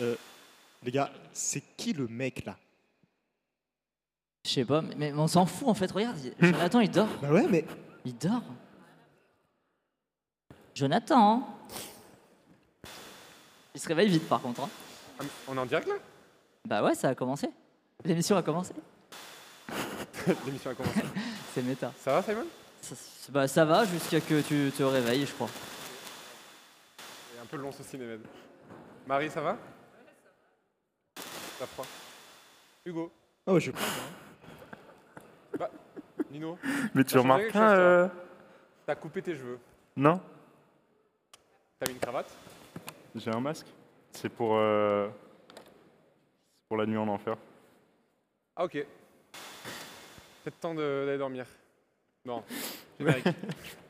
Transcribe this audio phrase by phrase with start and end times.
[0.00, 0.14] Euh,
[0.82, 2.56] les gars, c'est qui le mec là?
[4.44, 5.90] Je sais pas, mais, mais on s'en fout en fait.
[5.90, 7.08] Regarde, il- Jonathan, il dort.
[7.20, 7.64] Bah ouais, mais.
[8.04, 8.42] Il dort.
[10.74, 11.42] Jonathan.
[11.42, 11.44] hein
[13.74, 14.60] Il se réveille vite par contre.
[14.62, 14.68] hein.
[15.18, 15.94] Ah, On est en direct là?
[16.66, 17.48] Bah ouais, ça a commencé.
[18.04, 18.74] L'émission a commencé.
[20.46, 21.00] L'émission a commencé.
[21.54, 21.92] C'est méta.
[21.98, 22.46] Ça va Simon?
[22.82, 22.94] Ça,
[23.30, 25.48] bah, ça va jusqu'à que tu te réveilles, je crois.
[26.98, 28.14] C'est un peu long ce cinéma.
[29.06, 29.56] Marie, ça va?
[31.58, 31.86] T'as froid
[32.84, 33.12] Hugo
[33.46, 33.70] Oh, ouais, je.
[35.58, 35.70] Bah,
[36.30, 36.58] Nino
[36.94, 38.08] Mais tu changé remarques pas euh,
[38.84, 39.58] T'as coupé tes cheveux.
[39.96, 40.20] Non
[41.78, 42.30] T'as mis une cravate
[43.14, 43.66] J'ai un masque.
[44.12, 45.08] C'est pour, euh,
[45.48, 47.36] c'est pour la nuit en enfer.
[48.56, 48.72] Ah ok.
[48.72, 51.46] Peut-être temps d'aller dormir.
[52.24, 52.42] Bon,
[52.98, 53.26] générique.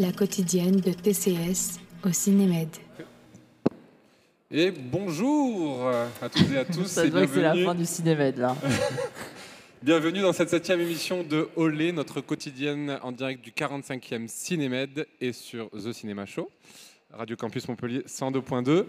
[0.00, 2.68] la quotidienne de TCS au Cinémed.
[4.50, 5.88] Et bonjour
[6.22, 8.56] à toutes et à tous Ça que c'est la bienvenue, fin du cinéma là.
[9.82, 15.32] bienvenue dans cette septième émission de Olé, notre quotidienne en direct du 45e Cinémed et
[15.32, 16.50] sur The Cinema Show,
[17.12, 18.84] Radio Campus Montpellier 102.2.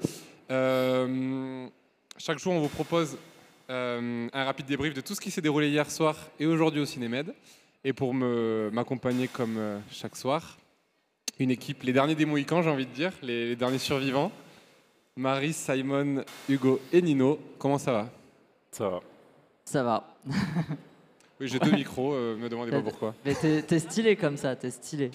[0.51, 1.67] Euh,
[2.17, 3.17] chaque jour, on vous propose
[3.69, 6.85] euh, un rapide débrief de tout ce qui s'est déroulé hier soir et aujourd'hui au
[6.85, 7.33] Cinémed.
[7.83, 10.57] Et pour m'accompagner comme euh, chaque soir,
[11.39, 14.31] une équipe, les derniers des Mohicans, j'ai envie de dire, les, les derniers survivants.
[15.15, 18.09] Marie, Simon, Hugo et Nino, comment ça va?
[18.71, 18.99] Ça va.
[19.65, 20.15] Ça va.
[21.39, 23.15] Oui, j'ai deux micros, euh, me demandez pas pourquoi.
[23.25, 25.11] Mais t'es stylé comme ça, t'es stylé.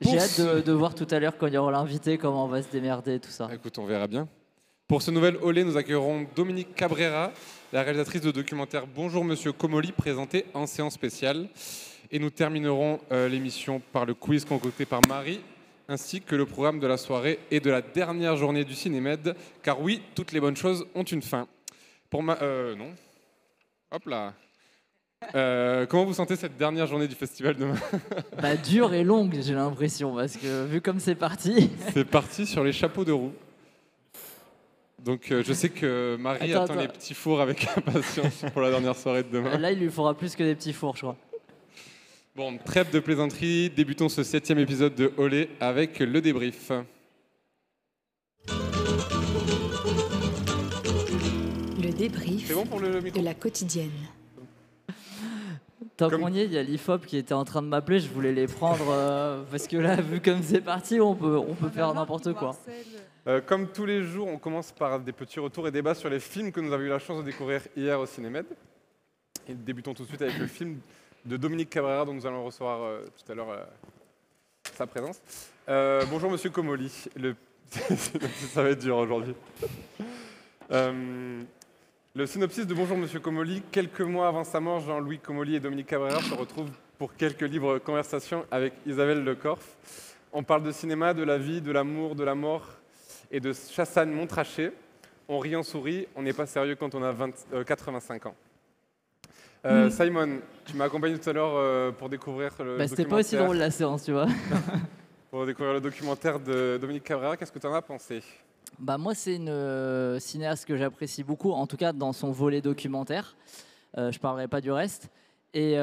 [0.00, 2.48] J'ai hâte de, de voir tout à l'heure quand il y aura l'invité comment on
[2.48, 3.48] va se démerder tout ça.
[3.52, 4.28] Écoute, on verra bien.
[4.86, 7.32] Pour ce nouvel Olé, nous accueillerons Dominique Cabrera,
[7.72, 11.48] la réalisatrice de documentaire Bonjour Monsieur Comoli, présenté en séance spéciale.
[12.10, 15.40] Et nous terminerons euh, l'émission par le quiz concocté par Marie,
[15.88, 19.34] ainsi que le programme de la soirée et de la dernière journée du Cinémed.
[19.62, 21.46] Car oui, toutes les bonnes choses ont une fin.
[22.08, 22.38] Pour ma...
[22.40, 22.92] Euh, non.
[23.90, 24.32] Hop là.
[25.34, 27.74] Euh, comment vous sentez cette dernière journée du festival demain
[28.40, 31.70] Bah dure et longue j'ai l'impression parce que vu comme c'est parti.
[31.92, 33.32] C'est parti sur les chapeaux de roue.
[35.04, 36.82] Donc euh, je sais que Marie Attends, attend attends.
[36.82, 39.58] les petits fours avec impatience pour la dernière soirée de demain.
[39.58, 41.16] Là il lui faudra plus que des petits fours je crois.
[42.38, 46.70] Bon, trêve de plaisanterie, débutons ce septième épisode de Olé avec le débrief.
[51.82, 53.90] Le débrief C'est bon pour le micro de la quotidienne.
[55.96, 58.08] Tant qu'on y est, il y a l'IFOP qui était en train de m'appeler, je
[58.08, 61.70] voulais les prendre euh, parce que là vu comme c'est parti on peut, on peut
[61.70, 62.56] faire n'importe quoi.
[63.26, 66.20] Euh, Comme tous les jours, on commence par des petits retours et débats sur les
[66.20, 68.46] films que nous avons eu la chance de découvrir hier au Cinémed.
[69.48, 70.78] Et débutons tout de suite avec le film
[71.24, 73.64] de Dominique Cabrera dont nous allons recevoir euh, tout à l'heure euh,
[74.74, 75.20] sa présence.
[75.68, 76.92] Euh, bonjour Monsieur Comoli.
[77.16, 77.34] Le...
[77.70, 79.34] Ça va être dur aujourd'hui.
[80.70, 83.62] Le synopsis de Bonjour Monsieur Comoli.
[83.70, 87.78] Quelques mois avant sa mort, Jean-Louis Comoli et Dominique Cabrera se retrouvent pour quelques libres
[87.78, 89.76] conversations avec Isabelle Lecorf.
[90.32, 92.66] On parle de cinéma, de la vie, de l'amour, de la mort
[93.30, 94.72] et de Chassagne Montrachet.
[95.28, 98.34] On rit, on sourit, on n'est pas sérieux quand on a 20 euh, 85 ans.
[99.64, 103.16] Euh, Simon, tu m'as accompagné tout à l'heure euh, pour découvrir le Bah, c'était pas
[103.16, 104.26] aussi documentaire- drôle la séance tu vois.
[105.30, 107.36] Pour découvrir le documentaire de Dominique Cabrera.
[107.36, 108.22] Qu'est-ce que tu en as pensé?
[108.78, 112.60] Bah moi c'est une euh, cinéaste que j'apprécie beaucoup, en tout cas dans son volet
[112.62, 113.36] documentaire.
[113.96, 115.10] Je parlerai pas du reste.
[115.54, 115.76] Et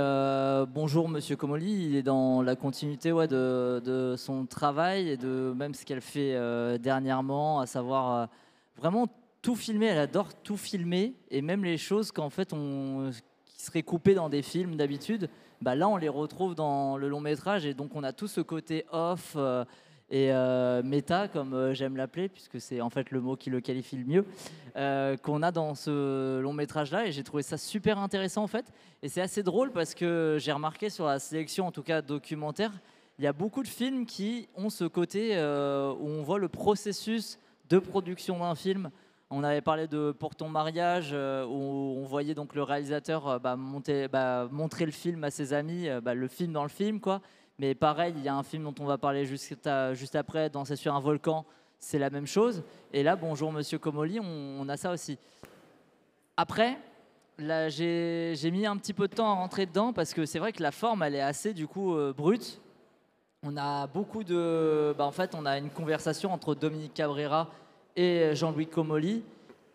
[0.73, 5.53] bonjour Monsieur Comoli, il est dans la continuité ouais, de, de son travail et de
[5.55, 6.33] même ce qu'elle fait
[6.79, 8.29] dernièrement, à savoir
[8.77, 9.07] vraiment
[9.43, 9.87] tout filmer.
[9.87, 13.11] Elle adore tout filmer et même les choses qu'en fait on
[13.55, 15.29] qui seraient coupées dans des films d'habitude.
[15.61, 18.41] Bah là, on les retrouve dans le long métrage et donc on a tout ce
[18.41, 19.63] côté off euh,
[20.09, 23.59] et euh, méta, comme euh, j'aime l'appeler, puisque c'est en fait le mot qui le
[23.59, 24.25] qualifie le mieux,
[24.75, 27.07] euh, qu'on a dans ce long métrage là.
[27.07, 28.65] Et j'ai trouvé ça super intéressant en fait.
[29.01, 32.71] Et c'est assez drôle parce que j'ai remarqué sur la sélection, en tout cas documentaire,
[33.17, 37.39] il y a beaucoup de films qui ont ce côté où on voit le processus
[37.69, 38.91] de production d'un film.
[39.31, 43.39] On avait parlé de Pour ton mariage, euh, où on voyait donc le réalisateur euh,
[43.39, 43.57] bah,
[44.11, 47.21] bah, montrer le film à ses amis, euh, bah, le film dans le film, quoi.
[47.57, 49.67] Mais pareil, il y a un film dont on va parler juste,
[50.15, 51.43] après, Danser sur un volcan,
[51.79, 52.63] c'est la même chose.
[52.93, 55.17] Et là, bonjour Monsieur Comoli, on, a ça aussi.
[56.37, 56.77] Après,
[57.37, 60.53] Là, j'ai mis un petit peu de temps à rentrer dedans parce que c'est vrai
[60.53, 62.61] que la forme, elle est assez du coup brute.
[63.43, 64.95] On a beaucoup de.
[64.97, 67.49] en fait, on a une conversation entre Dominique Cabrera
[67.95, 69.23] et Jean-Louis Comolli.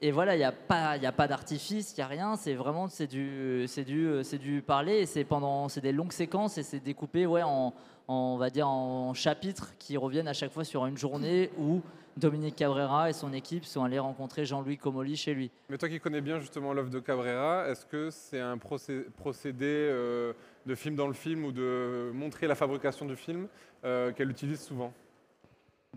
[0.03, 2.37] Et voilà, il n'y a pas, pas d'artifice, il n'y a rien.
[2.37, 5.05] C'est vraiment c'est du, c'est du, c'est du parler.
[5.05, 7.75] C'est pendant, c'est des longues séquences et c'est découpé, ouais, en,
[8.09, 11.83] on va dire en chapitres qui reviennent à chaque fois sur une journée où
[12.17, 15.51] Dominique Cabrera et son équipe sont allés rencontrer Jean-Louis Comolli chez lui.
[15.69, 19.67] Mais toi qui connais bien justement l'œuvre de Cabrera, est-ce que c'est un procé- procédé
[19.67, 20.33] euh,
[20.65, 23.49] de film dans le film ou de montrer la fabrication du film
[23.85, 24.93] euh, qu'elle utilise souvent?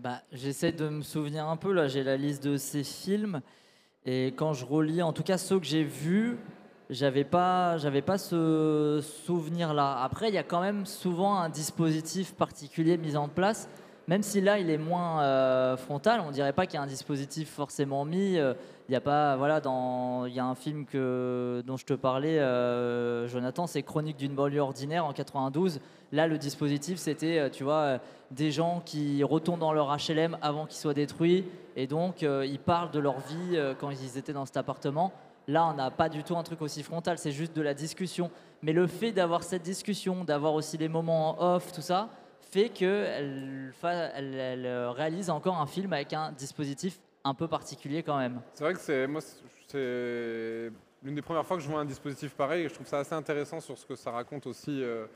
[0.00, 1.72] Bah, j'essaie de me souvenir un peu.
[1.72, 3.40] Là, j'ai la liste de ces films.
[4.04, 6.36] Et quand je relis, en tout cas ceux que j'ai vus,
[6.90, 10.02] j'avais pas, j'avais pas ce souvenir-là.
[10.02, 13.68] Après, il y a quand même souvent un dispositif particulier mis en place.
[14.06, 16.86] Même si là, il est moins euh, frontal, on dirait pas qu'il y a un
[16.86, 18.36] dispositif forcément mis.
[18.36, 18.52] euh,
[18.88, 21.94] Il y a pas, voilà, dans, il y a un film que, dont je te
[21.94, 25.80] parlais, euh, Jonathan, c'est Chronique d'une banlieue ordinaire en 92.
[26.12, 27.98] Là, le dispositif, c'était, tu vois,
[28.30, 32.90] des gens qui retournent dans leur HLM avant qu'il soit détruit, et donc ils parlent
[32.92, 35.12] de leur vie quand ils étaient dans cet appartement.
[35.48, 38.30] Là, on n'a pas du tout un truc aussi frontal, c'est juste de la discussion.
[38.62, 42.08] Mais le fait d'avoir cette discussion, d'avoir aussi les moments en off, tout ça,
[42.54, 48.16] fait qu'elle elle, euh, réalise encore un film avec un dispositif un peu particulier quand
[48.16, 48.40] même.
[48.54, 49.06] C'est vrai que c'est
[51.02, 53.14] l'une des premières fois que je vois un dispositif pareil et je trouve ça assez
[53.14, 55.06] intéressant sur ce que ça raconte aussi euh,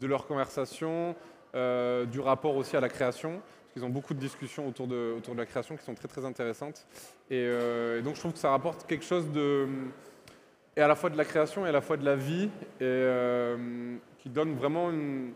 [0.00, 1.14] de leur conversation,
[1.54, 3.40] euh, du rapport aussi à la création.
[3.40, 6.08] Parce qu'ils ont beaucoup de discussions autour de, autour de la création qui sont très
[6.08, 6.86] très intéressantes.
[7.30, 9.68] Et, et donc je trouve que ça rapporte quelque chose de
[10.78, 12.48] et à la fois de la création et à la fois de la vie
[12.80, 13.06] et
[14.18, 15.32] qui donne vraiment une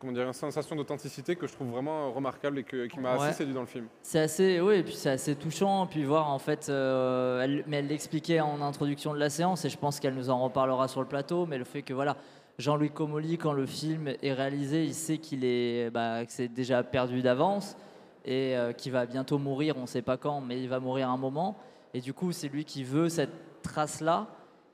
[0.00, 3.26] comment dire une sensation d'authenticité que je trouve vraiment remarquable et que- qui m'a Ouais.
[3.26, 3.86] assez séduit dans le film.
[4.00, 7.76] C'est assez, oui, et puis c'est assez touchant, puis voir en fait, euh, elle- mais
[7.80, 11.02] elle l'expliquait en introduction de la séance, et je pense qu'elle nous en reparlera sur
[11.02, 12.16] le plateau, mais le fait que voilà,
[12.58, 16.82] Jean-Louis Comolli, quand le film est réalisé, il sait qu'il est, bah, que c'est déjà
[16.82, 17.76] perdu d'avance,
[18.24, 21.10] et euh, qu'il va bientôt mourir, on ne sait pas quand, mais il va mourir
[21.10, 21.58] un moment,
[21.92, 24.28] et du coup c'est lui qui veut cette trace-là,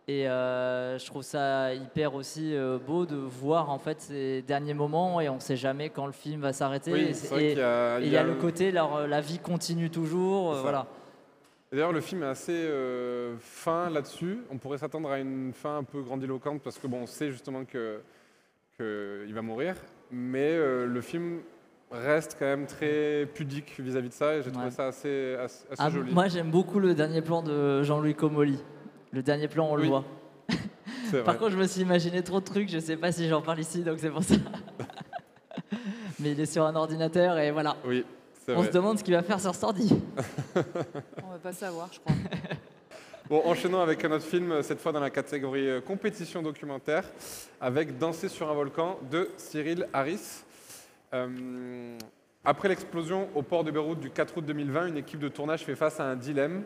[0.09, 4.75] et euh, je trouve ça hyper aussi euh, beau de voir en fait ces derniers
[4.75, 7.99] moments, et on ne sait jamais quand le film va s'arrêter, Oui, et- y a,
[8.01, 10.87] il y a le côté, leur, la vie continue toujours, euh, voilà.
[11.73, 14.39] D'ailleurs, le film est assez euh, fin là-dessus.
[14.53, 17.65] On pourrait s'attendre à une fin un peu grandiloquente parce que bon, on sait justement
[17.65, 18.01] que
[18.77, 19.75] qu'il va mourir,
[20.13, 21.41] mais euh, le film
[21.91, 24.71] reste quand même très pudique vis-à-vis de ça et j'ai trouvé Ouais.
[24.71, 26.13] ça assez, assez, assez Ah, joli.
[26.15, 28.59] moi, j'aime beaucoup le dernier plan de Jean-Louis Comolli.
[29.13, 30.05] Le dernier plan, on le voit.
[30.49, 31.37] Par vrai.
[31.37, 33.83] contre, je me suis imaginé trop de trucs, je sais pas si j'en parle ici,
[33.83, 34.35] donc c'est pour ça.
[36.21, 37.77] Mais il est sur un ordinateur et voilà.
[37.85, 38.05] Oui,
[38.45, 38.67] c'est On vrai.
[38.69, 39.95] se demande ce qu'il va faire sur cet ordi.
[40.57, 42.15] On va pas savoir, je crois.
[43.29, 47.05] Bon, enchaînons avec un autre film, cette fois dans la catégorie euh, compétition documentaire,
[47.61, 50.45] avec Danser sur un volcan de Cyril Harris.
[51.13, 51.99] Euh,
[52.47, 55.75] après l'explosion au port de Beyrouth du 4 août 2020, une équipe de tournage fait
[55.75, 56.63] face à un dilemme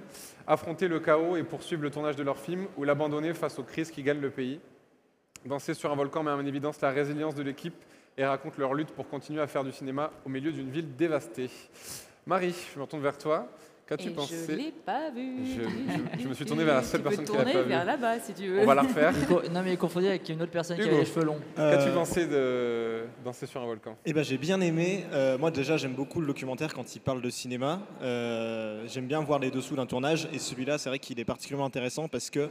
[0.46, 3.90] affronter le chaos et poursuivre le tournage de leur film ou l'abandonner face aux crises
[3.90, 4.60] qui gagnent le pays.
[5.46, 7.74] Danser sur un volcan met en évidence la résilience de l'équipe
[8.18, 11.48] et raconte leur lutte pour continuer à faire du cinéma au milieu d'une ville dévastée.
[12.26, 13.48] Marie, je me retourne vers toi.
[13.90, 15.38] Qu'as-tu pensé je l'ai pas vu.
[15.44, 15.62] Je-
[16.18, 17.68] je- je me suis tourné vers la seule Tu personne qui l'a pas vu.
[17.68, 18.60] vers là-bas si tu veux.
[18.60, 19.12] On va la refaire.
[19.52, 21.40] Non, mais il est confondu avec une autre personne qui avait les cheveux longs.
[21.56, 25.04] Qu'as-tu Euh, pensé de Danser sur un volcan Eh ben, j'ai bien aimé.
[25.12, 27.80] Euh, moi, déjà, j'aime beaucoup le documentaire quand il parle de cinéma.
[28.00, 30.28] Euh, j'aime bien voir les dessous d'un tournage.
[30.32, 32.48] Et celui-là, c'est vrai qu'il est particulièrement intéressant parce que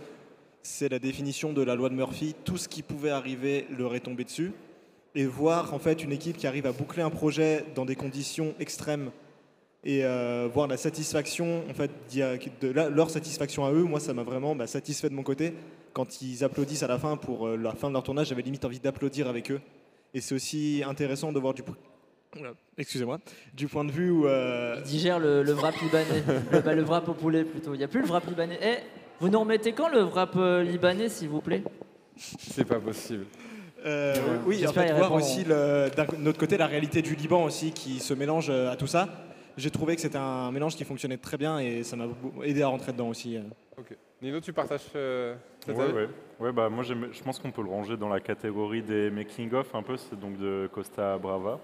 [0.62, 2.36] c'est la définition de la loi de Murphy.
[2.44, 4.52] Tout ce qui pouvait arriver leur est tombé dessus.
[5.16, 8.54] Et voir en fait une équipe qui arrive à boucler un projet dans des conditions
[8.60, 9.10] extrêmes
[9.84, 11.92] et euh, voir la satisfaction, en fait,
[12.62, 15.54] de la- leur satisfaction à eux, moi, ça m'a vraiment bah, satisfait de mon côté.
[15.94, 18.64] Quand ils applaudissent à la fin pour euh, la fin de leur tournage, j'avais limite
[18.66, 19.60] envie d'applaudir avec eux.
[20.14, 21.64] Et c'est aussi intéressant de voir du,
[22.40, 23.20] Oula, excusez-moi,
[23.56, 26.24] du point de vue où euh, Il digère le, le wrap libanais.
[26.52, 27.74] le, bah, le wrap au poulet plutôt.
[27.74, 28.60] Il n'y a plus le wrap libanais.
[28.62, 28.76] Eh,
[29.20, 31.64] vous nous remettez quand le wrap euh, libanais, s'il vous plaît?
[32.18, 33.26] C'est pas possible.
[33.86, 34.14] Euh,
[34.46, 38.00] oui, en fait, voir aussi le- d'un autre côté la réalité du Liban aussi qui
[38.00, 39.08] se mélange euh, à tout ça.
[39.60, 42.06] J'ai trouvé que c'était un mélange qui fonctionnait très bien et ça m'a
[42.44, 43.36] aidé à rentrer dedans aussi.
[43.36, 43.42] euh.
[43.78, 43.96] Ok.
[44.22, 45.36] Nino, tu partages euh,
[45.66, 45.94] cet Ouais, avis?
[45.94, 46.10] ouais.
[46.40, 49.84] Ouais, bah, moi, je pense qu'on peut le ranger dans la catégorie des making-of, un
[49.84, 49.98] peu.
[49.98, 51.60] C'est donc de Costa Brava.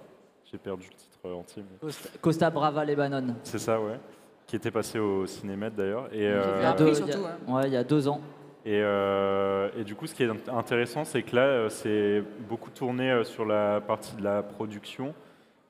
[0.51, 1.63] J'ai perdu le titre entier.
[1.69, 3.35] mais- Costa, Costa Brava, Lebanon.
[3.43, 3.97] C'est ça, ouais.
[4.45, 6.07] Qui était passé au Cinémet d'ailleurs.
[6.13, 7.53] Et, euh, vu Il y a deux- y surtout, a- hein.
[7.55, 8.19] ouais, il y a deux ans.
[8.65, 12.23] Et, euh, et du coup, ce qui est int- intéressant, c'est que là, euh, c'est
[12.49, 15.13] beaucoup tourné euh, sur la partie de la production.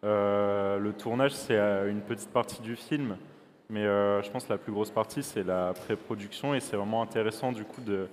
[0.06, 3.18] Euh, le tournage, c'est euh, une petite partie du film,
[3.70, 6.54] mais euh, je pense que la plus grosse partie, c'est la pré-production.
[6.54, 8.08] Et c'est vraiment intéressant, du coup, de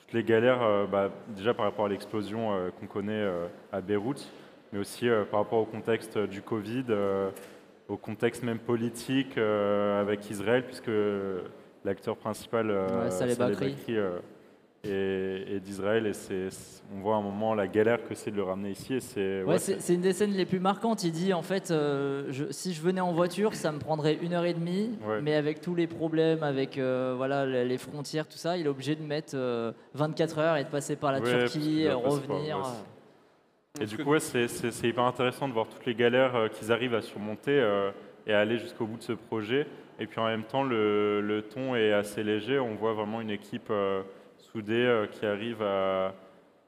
[0.00, 3.26] toutes les galères, bah, déjà par rapport à l'explosion qu'on connaît
[3.72, 4.30] à Beyrouth,
[4.72, 6.84] mais aussi par rapport au contexte du Covid,
[7.88, 10.90] au contexte même politique avec Israël, puisque
[11.84, 13.74] l'acteur principal, Ouais, Saleh Bakri.
[14.88, 16.12] Euh, est d'Israël, et
[16.96, 18.94] on voit à un moment la galère que c'est de le ramener ici.
[18.94, 21.02] Et c'est, Ouais, ouais, une des scènes les plus marquantes.
[21.04, 24.32] Il dit en fait, euh, je- si je venais en voiture, ça me prendrait une
[24.32, 25.20] heure et demie, Ouais.
[25.22, 28.68] mais avec tous les problèmes, avec euh, voilà les les frontières, tout ça, il est
[28.68, 32.58] obligé de mettre euh, 24 heures et de passer par la Turquie, euh, revenir.
[32.58, 33.76] ouais, euh.
[33.76, 36.72] Et Parce du coup, ouais, c'est hyper intéressant de voir toutes les galères euh, qu'ils
[36.72, 37.90] arrivent à surmonter euh,
[38.26, 39.66] et à aller jusqu'au bout de ce projet.
[39.98, 42.58] Et puis en même temps, le, le ton est assez léger.
[42.58, 43.70] On voit vraiment une équipe
[44.60, 46.12] euh, euh, qui arrive à,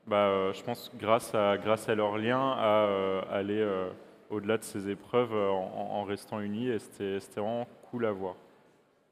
[0.07, 3.91] bah, euh, je pense, grâce à, grâce à leur lien, à euh, aller euh,
[4.31, 6.69] au-delà de ces épreuves euh, en, en restant unis.
[6.69, 8.35] Et c'était vraiment cool à voir.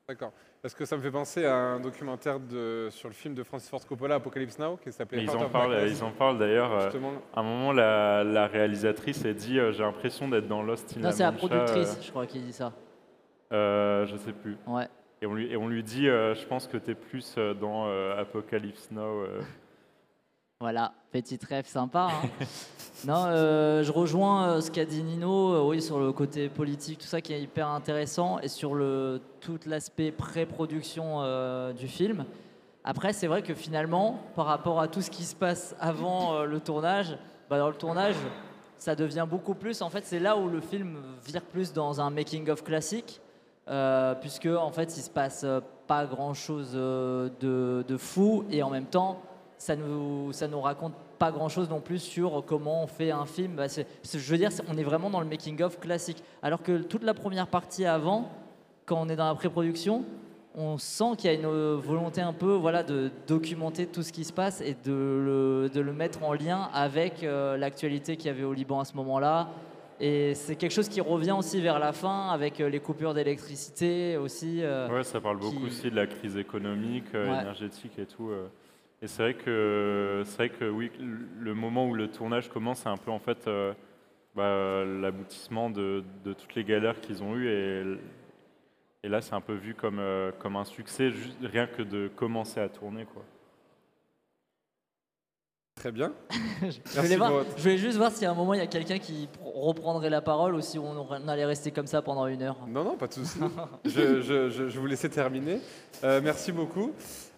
[0.09, 0.33] D'accord.
[0.63, 3.69] Parce que ça me fait penser à un documentaire de, sur le film de Francis
[3.69, 6.81] Ford Coppola, Apocalypse Now, qui s'appelait ils en parlent, ils en parlent d'ailleurs.
[6.81, 11.01] Justement, à un moment, la, la réalisatrice a dit J'ai l'impression d'être dans Lost in
[11.01, 12.73] Non, c'est la productrice, je crois, qui dit ça.
[13.53, 14.57] euh, je sais plus.
[14.67, 14.87] Ouais.
[15.27, 18.91] Et on lui, dit, euh, je pense que tu es plus euh, dans euh, Apocalypse
[18.93, 19.25] Now.
[20.61, 22.11] Voilà, petite rêve sympa.
[22.13, 22.29] hein.
[23.05, 23.25] non,
[23.83, 27.43] je rejoins ce qu'a dit Nino, oui, sur le côté politique, tout ça qui est
[27.43, 32.25] hyper intéressant, et sur le, tout l'aspect pré-production du film.
[32.85, 36.61] Après, c'est vrai que finalement, par rapport à tout ce qui se passe avant le
[36.61, 37.19] tournage,
[37.51, 38.15] bah, dans le tournage,
[38.79, 39.83] ça devient beaucoup plus.
[39.83, 43.21] En fait, c'est là où le film vire plus dans un making-of classique,
[43.69, 48.71] euh, puisque en fait, il se passe euh, pas grand-chose euh, de, fou, et en
[48.71, 49.21] même temps,
[49.59, 53.27] ça nous, ça nous raconte pas grand chose non plus sur comment on fait un
[53.27, 53.57] film.
[53.57, 56.23] Bah, je veux dire, on est vraiment dans le making-of classique.
[56.43, 58.29] Alors que toute la première partie avant,
[58.85, 60.05] quand on est dans la pré-production,
[60.57, 64.25] on sent qu'il y a une volonté un peu voilà, de documenter tout ce qui
[64.25, 68.31] se passe et de le, de le mettre en lien avec euh, l'actualité qu'il y
[68.31, 69.51] avait au Liban à ce moment-là.
[70.01, 74.17] Et c'est quelque chose qui revient aussi vers la fin avec euh, les coupures d'électricité
[74.19, 74.61] aussi.
[74.63, 77.41] euh, Ouais, ça parle beaucoup aussi de la crise économique, euh, Ouais.
[77.41, 78.29] énergétique et tout.
[78.29, 78.47] euh.
[79.03, 82.89] Et c'est vrai que c'est vrai que oui, le moment où le tournage commence, c'est
[82.89, 83.49] un peu en fait
[84.35, 87.83] bah, l'aboutissement de, de toutes les galères qu'ils ont eues et,
[89.03, 90.01] et là c'est un peu vu comme
[90.39, 93.23] comme un succès juste rien que de commencer à tourner quoi.
[95.77, 96.13] Très bien.
[96.63, 98.63] je, voulais voir- pour votre- je voulais juste voir si à un moment il y
[98.63, 102.03] a quelqu'un qui pr- reprendrait la parole ou si on, on allait rester comme ça
[102.03, 102.57] pendant une heure.
[102.67, 103.39] Non, non, pas de souci.
[103.85, 105.61] je, je, je, je vous laisser terminer.
[106.03, 106.93] Euh, merci beaucoup.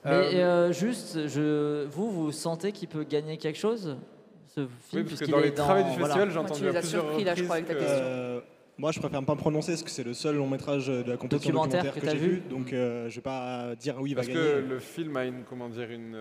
[0.05, 3.97] Mais Euh, euh, juste, je, vous, vous sentez qu'il peut gagner quelque chose
[4.55, 6.15] ce film oui, parce que dans les travaux du voilà.
[6.15, 7.75] festival, j'ai Moi, entendu tu les à as plusieurs surpris, là, je crois, avec ta
[7.75, 7.99] que- question.
[8.01, 8.41] Euh,
[8.79, 11.17] moi, je préfère pas me prononcer parce que c'est le seul long métrage de la
[11.17, 12.35] compétition Documentaire documentaire, que que, j'ai vu.
[12.37, 12.43] vu.
[12.49, 14.41] Donc, euh, je vais pas dire oui, il va Parce gagner.
[14.41, 16.17] que le film a une, comment dire, une...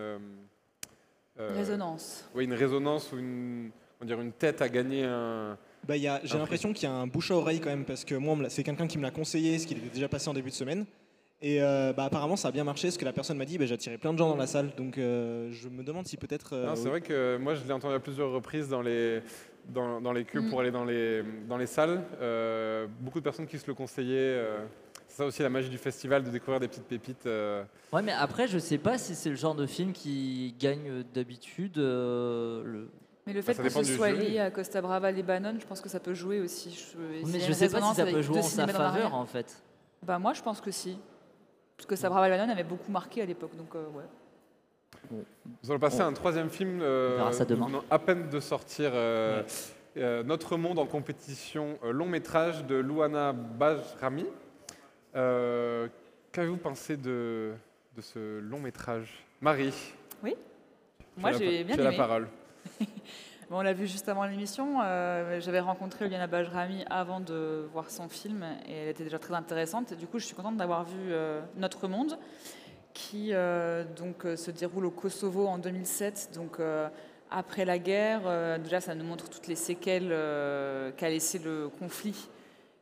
[1.39, 2.29] euh, Résonance.
[2.36, 3.70] Oui, une résonance ou une,
[4.01, 5.58] on dirait une tête à gagner un...
[5.88, 7.86] Bah, il y a- j'ai l'impression qu'il y a un bouche à oreille quand même
[7.86, 10.34] parce que moi, c'est quelqu'un qui me l'a conseillé, ce qu'il était déjà passé en
[10.34, 10.86] début de semaine.
[11.39, 12.89] Et euh, bah, apparemment, ça a bien marché.
[12.89, 14.72] Ce que la personne m'a dit, bah, j'ai attiré plein de gens dans la salle.
[14.75, 16.53] Donc, euh, je me demande si peut-être.
[16.53, 16.89] euh, Non, c'est oui.
[16.89, 19.22] vrai que moi, je l'ai entendu à plusieurs reprises dans les,
[19.70, 20.50] dans, dans les queues Mm.
[20.50, 22.01] pour aller dans les, dans les salles.
[22.20, 24.41] Euh, beaucoup de personnes qui se le conseillaient.
[25.19, 27.25] Euh, c'est ça aussi la magie du festival, de découvrir des petites pépites.
[27.25, 27.63] euh.
[27.91, 31.77] Ouais, mais après, je sais pas si c'est le genre de film qui gagne d'habitude.
[31.77, 32.89] euh, le...
[33.25, 34.29] Mais le fait ça que dépend ce du soit jury.
[34.31, 36.71] lié à Costa Brava, Libanon, je pense que ça peut jouer aussi.
[36.71, 39.25] Je, et y Mais je sais pas si ça peut jouer en sa faveur en
[39.25, 39.62] fait.
[40.03, 40.97] Bah moi, je pense que si.
[41.75, 44.03] Parce que Costa Brava, Libanon avait beaucoup marqué à l'époque, donc euh, ouais.
[45.12, 46.79] Nous allons passer à un troisième film.
[46.81, 47.67] euh, On verra ça nous demain.
[47.67, 48.91] venons à peine de sortir.
[48.93, 49.43] euh,
[49.97, 54.25] euh, Notre Monde en compétition euh, long métrage de Louana Bajrami.
[55.15, 55.87] Euh,
[56.31, 57.53] Qu'avez-vous pensé de,
[57.95, 59.23] de ce long métrage?
[59.41, 59.73] Marie
[60.23, 60.33] tu
[61.17, 61.97] Moi, j'ai bien tu as la aimé.
[61.97, 62.27] parole.
[63.49, 64.81] Bon, on l'a vu juste avant l'émission.
[64.83, 69.33] euh, J'avais rencontré Liana Bajrami avant de voir son film et elle était déjà très
[69.33, 69.93] intéressante.
[69.93, 72.17] Et du coup, je suis contente d'avoir vu euh, Notre Monde,
[72.93, 73.31] qui
[73.95, 76.31] donc se déroule au Kosovo en 2007.
[76.35, 76.57] Donc
[77.31, 80.09] après la guerre, déjà, ça nous montre toutes les séquelles
[80.97, 82.27] qu'a laissé le conflit,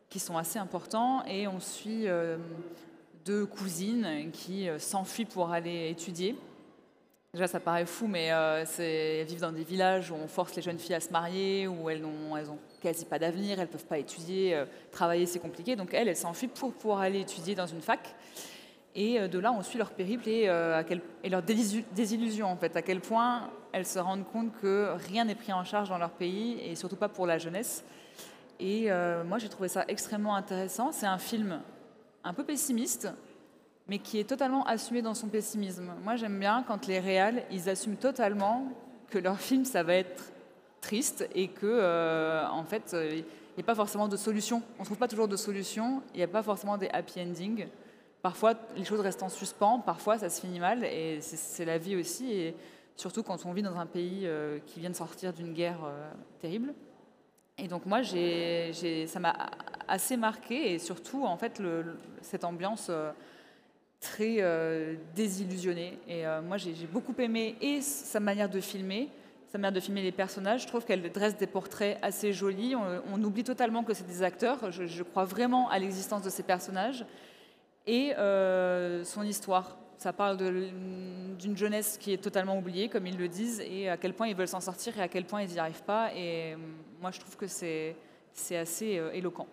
[0.10, 1.24] qui sont assez importants.
[1.26, 2.38] Et on suit euh,
[3.26, 6.36] deux cousines qui euh, s'enfuient pour aller étudier.
[7.34, 10.62] Déjà, ça paraît fou, mais euh, elles vivent dans des villages où on force les
[10.62, 13.72] jeunes filles à se marier, où elles n'ont elles ont quasi pas d'avenir, elles ne
[13.72, 15.76] peuvent pas étudier, euh, travailler c'est compliqué.
[15.76, 18.16] Donc elles, elles s'enfuient pour pouvoir aller étudier dans une fac.
[18.98, 22.56] Et de là, on suit leur périple et, à quel- et leur désillu- désillusion, en
[22.56, 25.98] fait, à quel point elles se rendent compte que rien n'est pris en charge dans
[25.98, 27.84] leur pays, et surtout pas pour la jeunesse.
[28.60, 30.92] Et euh, moi, j'ai trouvé ça extrêmement intéressant.
[30.92, 31.62] C'est un film
[32.24, 33.10] un peu pessimiste,
[33.88, 35.92] mais qui est totalement assumé dans son pessimisme.
[36.04, 38.68] Moi, j'aime bien quand les réals, ils assument totalement
[39.10, 40.32] que leur film, ça va être
[40.82, 43.24] triste et que, euh, en fait, euh, il
[43.58, 44.62] n'y a pas forcément de solution.
[44.78, 47.68] On ne trouve pas toujours de solution, il n'y a pas forcément des happy endings.
[48.22, 51.96] Parfois, les choses restent en suspens, parfois, ça se finit mal, et c'est- la vie
[51.96, 52.56] aussi, et
[52.96, 54.28] surtout quand on vit dans un pays
[54.66, 55.80] qui vient de sortir d'une guerre
[56.42, 56.74] terrible.
[57.58, 59.50] Et donc moi, j'ai- ça m'a
[59.88, 61.62] assez marqué, et surtout, en fait,
[62.22, 63.12] cette ambiance euh,
[64.02, 66.00] très euh, désillusionnée.
[66.08, 69.10] Et euh, moi, j'ai, beaucoup aimé et sa manière de filmer,
[69.48, 70.64] sa manière de filmer les personnages.
[70.64, 72.76] Je trouve qu'elle dresse des portraits assez jolis.
[72.76, 74.72] On, oublie totalement que c'est des acteurs.
[74.72, 77.06] Je, crois vraiment à l'existence de ces personnages
[77.88, 78.12] et
[79.06, 79.78] son histoire.
[80.06, 84.14] Ça parle d'une jeunesse qui est totalement oubliée, comme ils le disent, et à quel
[84.14, 86.12] point ils veulent s'en sortir et à quel point ils n'y arrivent pas.
[86.14, 86.58] Et euh,
[87.02, 87.96] moi, je trouve que c'est
[88.56, 89.48] assez euh, éloquent.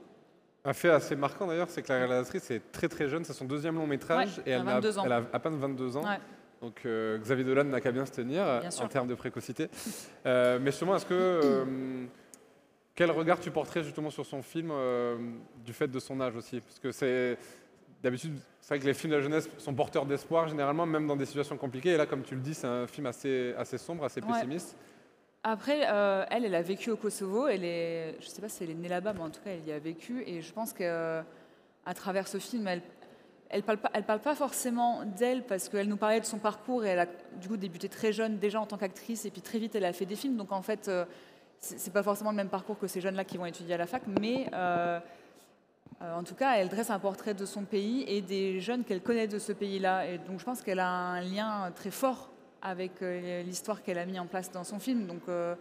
[0.66, 3.46] Un fait assez marquant d'ailleurs, c'est que la réalisatrice est très très jeune, c'est son
[3.46, 5.02] deuxième long métrage Ouais, et elle a n'a- 22 ans.
[5.06, 6.04] elle a à peine 22 ans.
[6.04, 6.18] Ouais.
[6.60, 9.68] Donc euh, Xavier Dolan n'a qu'à bien se tenir euh, Bien en termes de précocité.
[10.26, 12.04] Euh, mais justement, est-ce que euh,
[12.94, 14.70] quel regard tu porterais justement sur son film
[15.64, 16.60] du fait de son âge aussi?
[16.60, 17.38] Parce que c'est
[18.02, 21.16] d'habitude, c'est vrai que les films de la jeunesse sont porteurs d'espoir généralement, même dans
[21.16, 21.90] des situations compliquées.
[21.90, 24.32] Et là, comme tu le dis, c'est un film assez assez sombre, assez Ouais.
[24.32, 24.76] pessimiste.
[25.44, 27.48] Après, euh, elle, elle a vécu au Kosovo.
[27.48, 29.50] Elle est, je ne sais pas si elle est née là-bas, mais en tout cas,
[29.50, 30.22] elle y a vécu.
[30.26, 31.24] Et je pense qu'à
[31.94, 32.82] travers ce film, elle
[33.54, 36.86] elle parle pas, elle parle pas forcément d'elle parce qu'elle nous parlait de son parcours
[36.86, 37.06] et elle a
[37.38, 39.92] du coup débuté très jeune déjà en tant qu'actrice et puis très vite elle a
[39.92, 40.36] fait des films.
[40.36, 41.04] Donc en fait, euh,
[41.58, 44.02] c'est pas forcément le même parcours que ces jeunes-là qui vont étudier à la fac,
[44.06, 45.00] mais euh, euh,
[46.16, 49.28] en tout cas, elle dresse un portrait de son pays et des jeunes qu'elle connaît
[49.28, 50.06] de ce pays-là.
[50.08, 52.30] Et donc je pense qu'elle a un lien très fort
[52.60, 55.06] avec euh, l'histoire qu'elle a mis en place dans son film.
[55.06, 55.54] Donc, euh,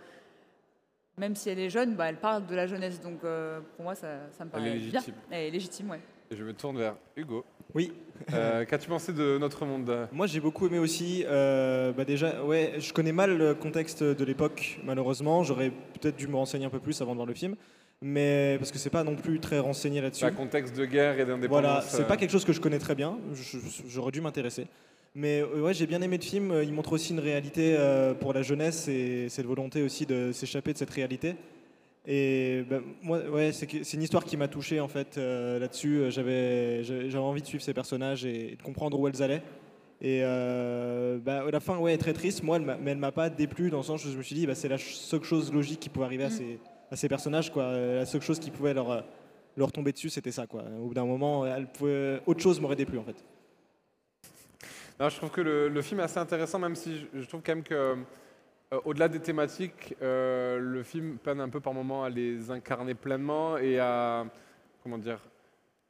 [1.18, 3.02] même si elle est jeune, bah, elle parle de la jeunesse.
[3.02, 4.08] Donc, euh, pour moi, ça,
[4.38, 4.92] ça me Elle paraît est bien.
[5.00, 5.14] légitime.
[5.32, 6.00] Elle est légitime, ouais.
[6.30, 7.44] Et je me tourne vers Hugo.
[7.74, 7.92] Oui.
[8.34, 10.08] Euh, Qu'as-tu pensé de Notre Monde?
[10.12, 11.26] Moi, j'ai beaucoup aimé aussi.
[11.28, 15.44] euh, bah déjà, ouais, je connais mal le contexte de l'époque, malheureusement.
[15.44, 17.56] J'aurais peut-être dû me renseigner un peu plus avant de voir le film,
[18.02, 20.26] mais parce que c'est pas non plus très renseigné là-dessus.
[20.26, 21.50] Un contexte de guerre et d'indépendance.
[21.50, 23.18] Voilà, c'est euh, pas quelque chose que je connais très bien.
[23.88, 24.66] J'aurais dû m'intéresser.
[25.14, 26.54] Mais euh, ouais, j'ai bien aimé le film.
[26.64, 30.74] Il montre aussi une réalité euh, pour la jeunesse et cette volonté aussi de s'échapper
[30.74, 31.36] de cette réalité.
[32.08, 35.98] Et ben, moi, ouais, c'est c'est une histoire qui m'a touché en fait euh, là-dessus.
[36.02, 39.44] Euh, J'avais envie de suivre ces personnages et de comprendre où elles allaient.
[40.04, 42.42] Et euh, bah, à la fin, ouais, elle est très triste.
[42.42, 44.34] Moi, elle m'a- mais elle m'a pas déplu dans le sens où je me suis
[44.34, 46.32] dit, bah, c'est la seule chose logique qui pouvait arriver à, Mm.
[46.32, 46.60] ces,
[46.92, 47.52] à ces personnages.
[47.52, 47.64] Quoi.
[47.64, 49.02] Euh, La seule chose qui pouvait leur, euh,
[49.58, 50.46] leur tomber dessus, c'était ça.
[50.46, 50.64] Quoi.
[50.82, 52.22] Au bout d'un moment, elle pouvait...
[52.26, 53.16] autre chose m'aurait déplu en fait.
[55.00, 57.42] Non, je trouve que le, le film est assez intéressant, même si je, je trouve
[57.44, 62.04] quand même que, euh, au-delà des thématiques, euh, le film peine un peu par moments
[62.04, 64.26] à les incarner pleinement et à,
[64.84, 65.18] comment dire,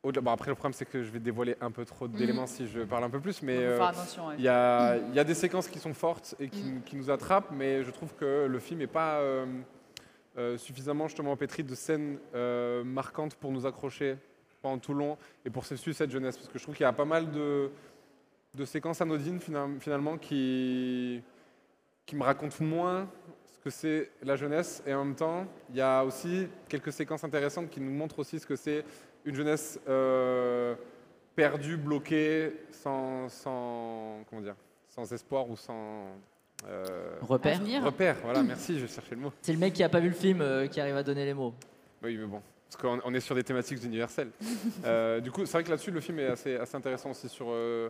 [0.04, 2.80] bon, après le problème c'est que je vais dévoiler un peu trop d'éléments si je
[2.82, 4.36] parle un peu plus, mais Il euh, ouais.
[4.40, 7.52] y, a, il y a des séquences qui sont fortes et qui, qui nous attrapent,
[7.52, 9.46] mais je trouve que le film n'est pas euh, euh,
[10.58, 14.18] suffisamment justement pétri de scènes euh, marquantes pour nous accrocher
[14.62, 16.38] pendant tout le long et pour suivre cette jeunesse.
[16.38, 17.70] Parce que je trouve qu'il y a pas mal de,
[18.66, 21.22] séquences anodines final- finalement qui,
[22.14, 23.10] me racontent moins
[23.46, 27.24] ce que c'est la jeunesse et en même temps il y a aussi quelques séquences
[27.24, 28.84] intéressantes qui nous montrent aussi ce que c'est
[29.24, 30.76] une jeunesse euh,
[31.36, 33.28] perdue, bloquée, sans,
[34.30, 34.56] comment dire,
[34.90, 36.08] sans espoir ou sans
[36.68, 37.56] euh, Repère.
[37.58, 37.84] Avenir.
[37.84, 38.18] repère.
[38.24, 39.34] Voilà, merci, je cherchais le mot.
[39.42, 41.34] C'est le mec qui a pas vu le film euh, qui arrive à donner les
[41.34, 41.54] mots.
[42.04, 44.30] Oui, mais bon, parce qu'on on est sur des thématiques universelles.
[44.86, 47.48] Euh, du coup, c'est vrai que là-dessus, le film est assez, assez intéressant aussi sur
[47.50, 47.90] euh,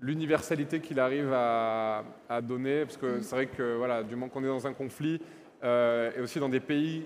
[0.00, 4.42] l'universalité qu'il arrive à, à donner, parce que c'est vrai que voilà, du moment qu'on
[4.44, 5.20] est dans un conflit
[5.64, 7.04] euh, et aussi dans des pays,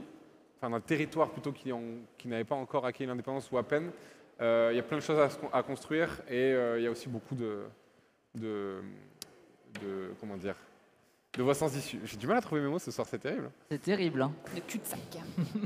[0.59, 3.63] enfin dans un territoire plutôt qui, ont- qui n'avait pas encore acquis l'indépendance ou à
[3.63, 3.91] peine,
[4.41, 5.19] euh, il y a plein de choses
[5.53, 7.61] à, construire et euh, il y a aussi beaucoup de,
[8.35, 8.77] de,
[9.81, 10.57] de comment dire,
[11.39, 12.01] de voix sans issue.
[12.05, 13.51] J'ai du mal à trouver mes mots ce soir, c'est terrible.
[13.71, 14.23] C'est terrible.
[14.23, 14.33] Hein.
[14.55, 15.01] Le cul-de-sac.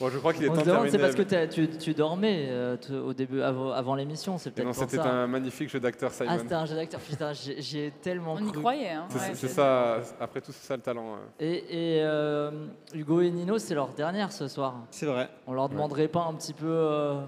[0.00, 1.92] Bon, je crois qu'il est On temps se de demande, c'est parce que tu, tu
[1.92, 4.38] dormais euh, au début, avant, avant l'émission.
[4.38, 5.04] C'est peut-être non, pour c'était ça.
[5.12, 6.30] un magnifique jeu d'acteur, Simon.
[6.32, 6.98] Ah, c'était un jeu d'acteur.
[6.98, 8.88] Putain, j'ai j'y ai tellement On y croyait.
[8.88, 9.04] Hein.
[9.10, 11.16] C'est ouais, c'est c'est- ça, après tout, c'est ça le talent.
[11.16, 11.18] euh.
[11.40, 14.76] Et, et, euh, Hugo et Nino, c'est leur dernière ce soir.
[14.90, 15.28] C'est vrai.
[15.46, 17.20] On leur demanderait pas un petit peu euh,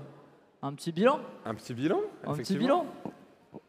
[0.63, 1.21] un petit bilan?
[1.45, 2.87] Un petit bilan Un petit bilan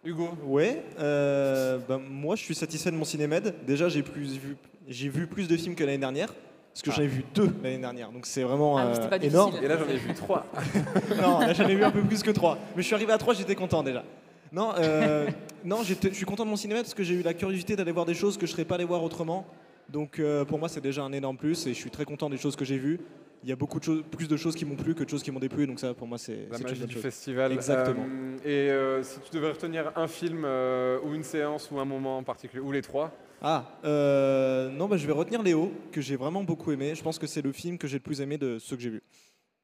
[0.04, 3.54] Hugo, Ouais, euh, ben, moi je suis satisfait de mon cinémed.
[3.66, 6.34] Déjà, j'ai plus vu, j'ai vu plus de films que l'année dernière,
[6.74, 6.94] parce que Ah.
[6.98, 9.52] j'en ai vu deux l'année dernière, donc c'est vraiment Ah, euh, énorme.
[9.52, 9.66] difficile.
[9.66, 10.46] et là j'en ai vu trois.
[11.22, 12.58] non, là j'en ai vu un peu plus que trois.
[12.76, 14.04] Mais je suis arrivé à trois, j'étais content déjà.
[14.52, 15.28] Non, euh,
[15.66, 18.06] non je suis content de mon cinéma parce que j'ai eu la curiosité d'aller voir
[18.06, 19.46] des choses que je ne serais pas allé voir autrement.
[19.90, 22.38] Donc euh, pour moi, c'est déjà un énorme plus et je suis très content des
[22.38, 23.00] choses que j'ai vues.
[23.46, 25.22] Il y a beaucoup de choses, plus de choses qui m'ont plu que de choses
[25.22, 27.02] qui m'ont déplu, donc ça pour moi c'est La magie du chose.
[27.04, 27.52] festival.
[27.52, 28.04] Exactement.
[28.10, 31.86] Euh, et euh, si tu devais retenir un film euh, ou une séance ou un
[31.86, 33.12] moment en particulier, ou les trois,
[33.44, 36.96] Ah, euh, non, bah, je vais retenir Léo, que j'ai vraiment beaucoup aimé.
[36.96, 38.90] Je pense que c'est le film que j'ai le plus aimé de ceux que j'ai
[38.90, 39.04] vus.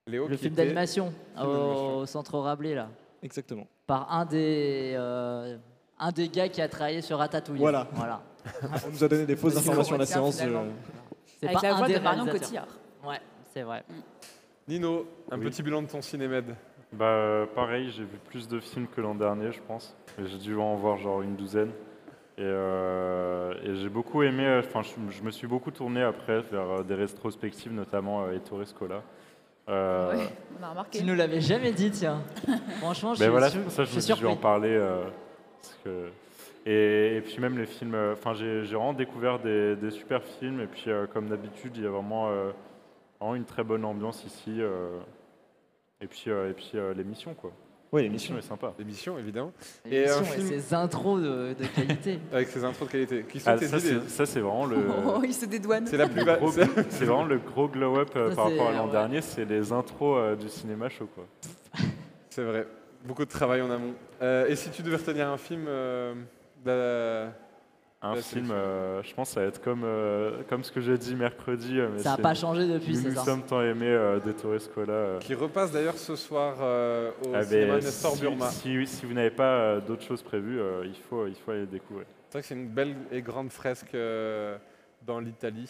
[0.07, 1.11] Léo Le qui film d'animation
[1.43, 2.89] au centre Rabelais, là.
[3.23, 3.65] Exactement.
[3.87, 5.57] Par un des, euh,
[5.99, 7.57] un des gars qui a travaillé sur Ratatouille.
[7.57, 7.87] Voilà.
[7.93, 8.21] voilà.
[8.87, 10.35] On nous a donné des fausses informations à la séance.
[10.35, 12.25] C'est Avec pas la un voix des de Marion.
[12.27, 12.67] Cotillard.
[13.07, 13.19] Ouais,
[13.53, 13.83] c'est vrai.
[14.67, 15.45] Nino, un Oui.
[15.45, 16.55] petit bilan de ton cinémed.
[16.93, 19.95] Bah, euh, pareil, j'ai vu plus de films que l'an dernier, je pense.
[20.23, 21.71] J'ai dû en voir genre une douzaine.
[22.37, 26.41] Et, euh, et j'ai beaucoup aimé, euh, enfin, je, je me suis beaucoup tourné après
[26.41, 29.03] vers des rétrospectives, notamment euh, Ettore Scola.
[29.69, 30.99] Euh, Ouais, on a remarqué.
[30.99, 32.21] Tu nous l'avais jamais dit, tiens.
[32.79, 34.25] Franchement, je suis, voilà, su- c'est pour ça que je je me suis dit, je
[34.25, 34.69] vais en parler.
[34.71, 35.03] euh,
[35.61, 36.09] parce que...
[36.65, 40.61] et, et puis même les films, enfin j'ai j'ai vraiment découvert des, des super films.
[40.61, 42.51] Et puis euh, comme d'habitude, il y a vraiment, euh,
[43.21, 44.55] vraiment une très bonne ambiance ici.
[44.59, 44.99] euh,
[46.01, 47.51] et puis, euh, et puis euh, l'émission, quoi.
[47.93, 48.73] Oui, L'émission est sympa.
[48.79, 49.51] L'émission, évidemment,
[49.85, 52.19] Et, un film- ces intros de, de qualité.
[52.31, 53.25] avec ses intros de qualité.
[53.29, 54.77] Qui sont Ah, tes ça, idées c'est ça, c'est vraiment le.
[55.05, 55.85] Oh, il se dédouane.
[55.85, 56.23] C'est la plus.
[56.89, 58.91] C'est vraiment le gros glow-up euh, par rapport à l'an ouais.
[58.91, 61.09] dernier, c'est les intros euh, du cinéma chaud.
[61.13, 61.25] Quoi.
[62.29, 62.65] C'est vrai.
[63.03, 63.93] Beaucoup de travail en amont.
[64.21, 66.13] Euh, et si tu devais retenir un film euh,
[68.03, 70.81] Un Ouais, film, c'est- euh, je pense, ça va être comme, euh, comme ce que
[70.81, 71.79] j'ai dit mercredi.
[71.79, 73.85] euh, mais Ça n'a c'est pas changé depuis, Nous c'est nous ça sommes tant aimés
[73.85, 74.19] euh,
[74.59, 74.91] Scola.
[74.93, 75.19] euh.
[75.19, 78.49] qui repasse d'ailleurs ce soir euh, au Ah, cinéma ben, Nestor si, Burma.
[78.49, 81.61] si, si vous n'avez pas euh, d'autres choses prévues, euh, il, faut, il faut aller
[81.61, 82.07] le découvrir.
[82.29, 84.57] C'est vrai que c'est une belle et grande fresque euh,
[85.05, 85.69] dans l'Italie.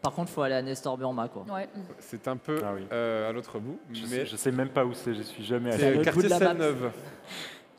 [0.00, 1.44] Par contre, il faut aller à Nestor Burma, quoi.
[1.54, 1.68] Ouais.
[1.98, 2.86] C'est un peu Ah oui.
[2.90, 5.44] euh, à l'autre bout, Je, mais sais, je sais même pas où c'est, j'y suis
[5.44, 5.96] jamais c'est allé.
[5.98, 6.44] l'autre bout quartier de.
[6.44, 6.90] Seine-Neuve.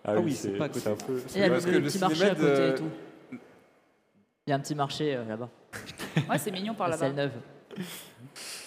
[0.06, 0.88] Ah oui, c'est pas à côté.
[0.90, 2.90] un peu- le, parce que le le petit marché à côté et tout.
[4.48, 5.50] Il y a un petit marché euh, là-bas.
[6.30, 7.06] Ouais, c'est mignon par là-bas.
[7.06, 7.32] Celle-Neuve.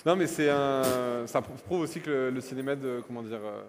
[0.07, 1.27] Non, mais c'est un.
[1.27, 3.63] Ça prouve aussi que le, le cinéma, de, comment dire, euh,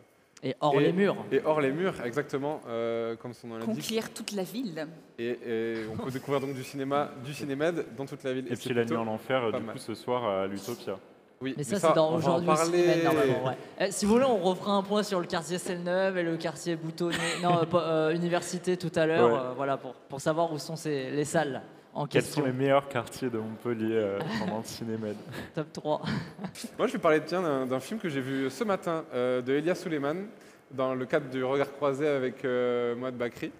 [0.43, 1.15] Et hors Et- les murs.
[1.31, 3.75] est hors les murs, exactement, euh, comme son nom l'indique.
[3.75, 4.85] Conquérir toute la ville.
[5.17, 8.45] Et, et on peut découvrir donc du cinéma, du cinémed dans toute la ville.
[8.51, 9.75] Et c'est puis la nuit plutôt- en enfer, euh, pas du mal.
[9.75, 10.97] coup, ce soir à l'Utopia.
[11.41, 12.81] Oui, Mais ça, c'est dans on va en aujourd'hui au parler.
[12.83, 13.45] cinéma, normalement.
[13.47, 13.57] ouais.
[13.81, 16.75] Eh, si vous voulez, on refera un point sur le quartier Selle-Neuve et le quartier
[16.77, 17.17] Boutonnier.
[17.43, 19.31] non, euh, pas- euh, Université tout à l'heure.
[19.33, 19.39] Ouais.
[19.39, 21.61] euh, voilà, pour, pour savoir où sont ces, les salles
[21.95, 22.41] en Quels question.
[22.41, 25.15] sont les meilleurs quartiers de Montpellier euh, pendant le cinémed
[25.55, 26.01] Top 3.
[26.77, 29.53] Moi, je vais parler tiens, d'un d'un film que j'ai vu ce matin euh, de
[29.53, 30.27] Elia Suleiman
[30.71, 33.51] dans le cadre du Regard croisé avec euh, Mohamed Bakri.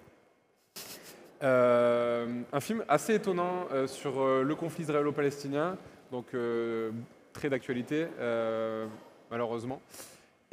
[1.42, 5.76] Euh, un film assez étonnant euh, sur euh, le conflit israélo-palestinien,
[6.10, 6.90] donc euh,
[7.32, 8.86] très d'actualité, euh,
[9.30, 9.80] malheureusement.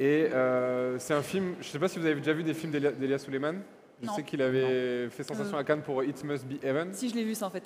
[0.00, 2.54] Et euh, c'est un film, je ne sais pas si vous avez déjà vu des
[2.54, 3.60] films d'Elia Suleiman.
[4.02, 4.14] Je Non.
[4.14, 5.60] sais qu'il avait fait sensation Euh.
[5.60, 6.92] à Cannes pour It Must Be Heaven.
[6.92, 7.62] Si je l'ai vu ça en fait.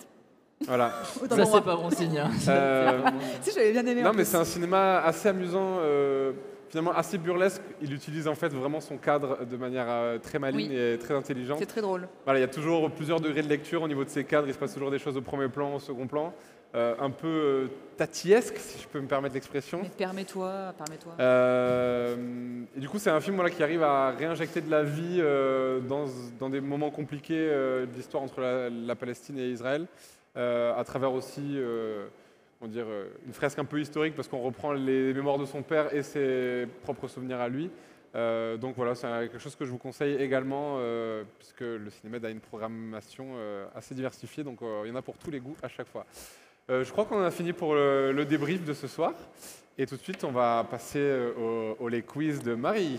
[0.67, 0.93] Voilà.
[1.31, 2.19] Ça, c'est pas bon signe.
[2.19, 2.31] hein.
[2.49, 3.01] Euh,
[3.41, 4.03] Si j'avais bien aimé.
[4.03, 6.33] Non, mais c'est un cinéma assez amusant, euh,
[6.69, 7.63] finalement assez burlesque.
[7.81, 10.77] Il utilise en fait vraiment son cadre de manière euh, très maligne Oui.
[10.77, 11.59] et très intelligente.
[11.61, 12.09] C'est très drôle.
[12.25, 14.49] Voilà, il y a toujours plusieurs degrés de lecture au niveau de ces cadres.
[14.49, 16.35] Il se passe toujours des choses au premier plan, au second plan.
[16.75, 19.81] Euh, un peu euh, tatiesque, si je peux me permettre l'expression.
[19.97, 21.15] Permets-toi, permets-toi.
[21.19, 22.17] Euh,
[22.77, 25.81] et du coup, c'est un film voilà, qui arrive à réinjecter de la vie euh,
[25.81, 26.05] dans,
[26.39, 29.87] dans des moments compliqués de l'histoire entre la, la Palestine et Israël,
[30.37, 31.59] à travers aussi
[32.59, 32.87] comment dire,
[33.27, 36.67] une fresque un peu historique parce qu'on reprend les mémoires de son père et ses
[36.83, 37.71] propres souvenirs à lui.
[38.15, 42.27] Euh, donc voilà, c'est quelque chose que je vous conseille également, euh, puisque le cinéma
[42.27, 45.57] a une programmation euh, assez diversifiée, donc il y en a pour tous les goûts
[45.63, 46.07] à chaque fois.
[46.71, 49.13] Euh, je crois qu'on a fini pour le, le débrief de ce soir.
[49.79, 52.99] Et tout de suite, on va passer euh, au, au les quiz de Marie.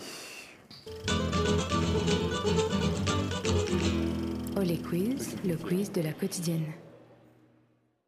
[4.58, 6.66] Oh les quiz, le quiz de la quotidienne.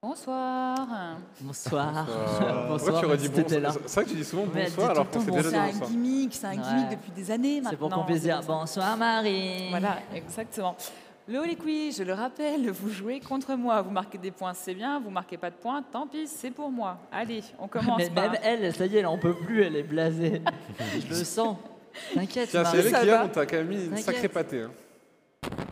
[0.02, 0.80] Bonsoir.
[1.42, 2.08] Bonsoir.
[2.08, 3.06] T'étais bonsoir
[3.62, 3.72] là.
[3.86, 5.90] C'est vrai que tu dis souvent Mais bonsoir alors qu'on temps déjà C'est un bonsoir.
[5.92, 6.58] gimmick, c'est un Ouais.
[6.58, 7.70] gimmick depuis des années maintenant.
[7.70, 8.52] C'est pour qu'on puisse dire pour ça.
[8.54, 9.70] bonsoir Marie.
[9.70, 10.76] Voilà, exactement.
[11.28, 13.82] Le Holy Quiz, je le rappelle, vous jouez contre moi.
[13.82, 15.00] Vous marquez des points, c'est bien.
[15.00, 16.98] Vous marquez pas de points, tant pis, c'est pour moi.
[17.12, 18.32] Allez, on commence Mais par...
[18.32, 20.42] même elle, ça y est, elle en peut plus, elle est blasée.
[21.00, 21.58] Je le sens.
[22.14, 23.22] T'inquiète, Tiens, c'est va.
[23.22, 24.62] a, on t'a quand même mis une sacrée pâtée.
[24.64, 24.72] hein.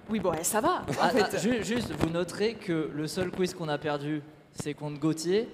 [0.10, 1.26] Oui, bon, ouais, ça va, en Ah, fait.
[1.34, 5.48] ah, ju- juste, vous noterez que le seul quiz qu'on a perdu, c'est contre Gauthier.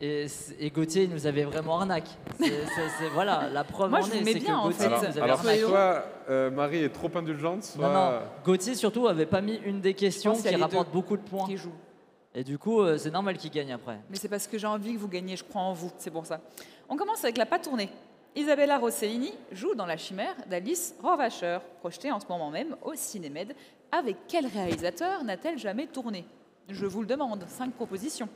[0.00, 0.26] Et,
[0.74, 2.08] Gauthier, il nous avait vraiment arnaque.
[2.38, 2.50] C'est-
[3.14, 4.86] voilà, la preuve Moi, en je est, c'est que en Gauthier fait.
[4.86, 5.60] Alors, nous avait alors arnaqué.
[5.62, 7.88] soit euh, Marie est trop indulgente, soit...
[7.88, 11.46] Non, non, Gauthier surtout avait pas mis une des questions qui rapporte beaucoup de points.
[11.46, 11.72] Qui joue.
[12.34, 13.98] Et du coup, euh, c'est normal qu'il gagne après.
[14.10, 16.26] Mais c'est parce que j'ai envie que vous gagniez, je crois en vous, c'est pour
[16.26, 16.40] ça.
[16.90, 17.88] On commence avec la pas tournée.
[18.34, 23.54] Isabella Rossellini joue dans La Chimère d'Alice Rohrwacher, projetée en ce moment même au Cinémed.
[23.90, 26.26] Avec quel réalisateur n'a-t-elle jamais tourné?
[26.68, 28.28] Je vous le demande, cinq propositions.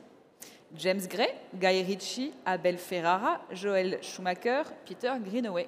[0.77, 5.67] James Gray, Guy Ritchie, Abel Ferrara, Joel Schumacher, Peter Greenaway.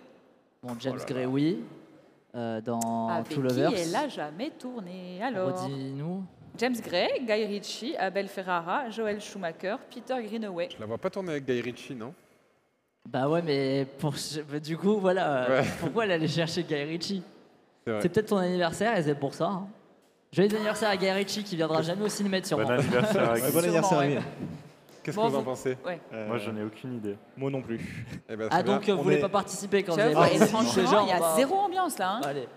[0.61, 1.59] Bon, James Oh là Gray, oui.
[2.35, 3.71] Euh, dans Avec Two qui Lovers.
[3.75, 6.23] elle a jamais tourné Alors, Redis-nous.
[6.57, 10.69] James Gray, Guy Ritchie, Abel Ferrara, Joel Schumacher, Peter Greenaway.
[10.73, 12.13] Je la vois pas tourner avec Guy Ritchie, non?
[13.09, 14.13] Bah ouais, mais pour...
[14.49, 15.43] bah, du coup, voilà.
[15.49, 15.67] euh, Ouais.
[15.79, 17.21] Pourquoi elle allait chercher Guy Ritchie?
[17.85, 19.45] C'est peut-être ton anniversaire et c'est pour ça.
[19.47, 19.67] hein.
[20.31, 22.69] Joyeux anniversaire à Guy Ritchie qui viendra jamais au cinéma Bon sûrement.
[22.69, 23.51] anniversaire à Ouais, Guy.
[23.51, 24.19] bon anniversaire, ouais.
[25.03, 25.99] Qu'est-ce Bon, que vous en pensez Ouais.
[26.13, 27.17] Euh, Moi, j'en ai aucune idée.
[27.35, 27.79] Moi non plus.
[28.29, 28.73] Eh ben, Ah bien.
[28.75, 30.85] donc euh, vous On voulez est- pas participer quand vous J'avoue, avez et pas franchement,
[30.85, 32.11] genre, il y a bah, zéro ambiance là.
[32.15, 32.21] hein.
[32.23, 32.47] Allez.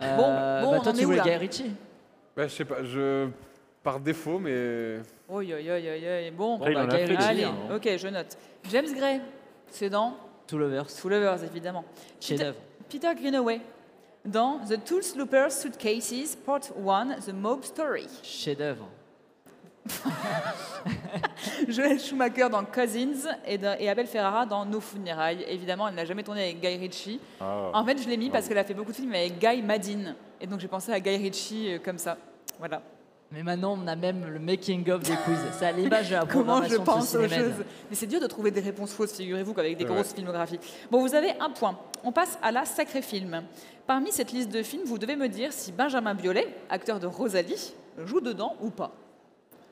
[0.00, 1.72] Bon, Euh, bon, bah, toi tu voulais Guy Ritchie?
[2.36, 3.28] Ouais, je sais pas, je
[3.82, 6.30] par défaut, mais Oi, oi, oi, oi, oi.
[6.36, 7.54] Bon, bah, Guy Ritchie, allez, hein.
[7.74, 8.36] ok, je note.
[8.70, 9.20] James Gray,
[9.68, 10.14] c'est dans
[10.46, 10.86] Two Lovers.
[10.86, 11.84] Two Lovers, évidemment.
[12.20, 12.56] Chef d'œuvre.
[12.88, 13.60] Peter Greenaway,
[14.24, 18.06] dans The Tool Sloopers Suitcases, Part 1, The Mob Story.
[18.22, 18.56] Chef
[21.68, 25.44] Joel Schumacher dans Cousins et, Abel Ferrara dans Nos Funérailles.
[25.48, 27.20] Évidemment, elle n'a jamais tourné avec Guy Ritchie.
[27.40, 27.70] Ah.
[27.74, 30.14] En fait, je l'ai mis parce qu'elle a fait beaucoup de films avec Guy Madin.
[30.40, 32.16] Et donc, j'ai pensé à Guy Ritchie euh, comme ça.
[32.58, 32.82] Voilà.
[33.30, 35.36] Mais maintenant on a même le making of des quiz.
[35.58, 37.62] C'est à l'image de la Comment je pense aux choses.
[37.90, 39.90] Mais c'est dur de trouver des réponses fausses, figurez-vous, qu'avec des Ouais.
[39.90, 40.58] grosses filmographies.
[40.90, 41.78] Bon, vous avez un point.
[42.04, 43.42] On passe à la sacré film.
[43.86, 47.74] Parmi cette liste de films, vous devez me dire si Benjamin Biolay, acteur de Rosalie,
[48.06, 48.92] joue dedans ou pas.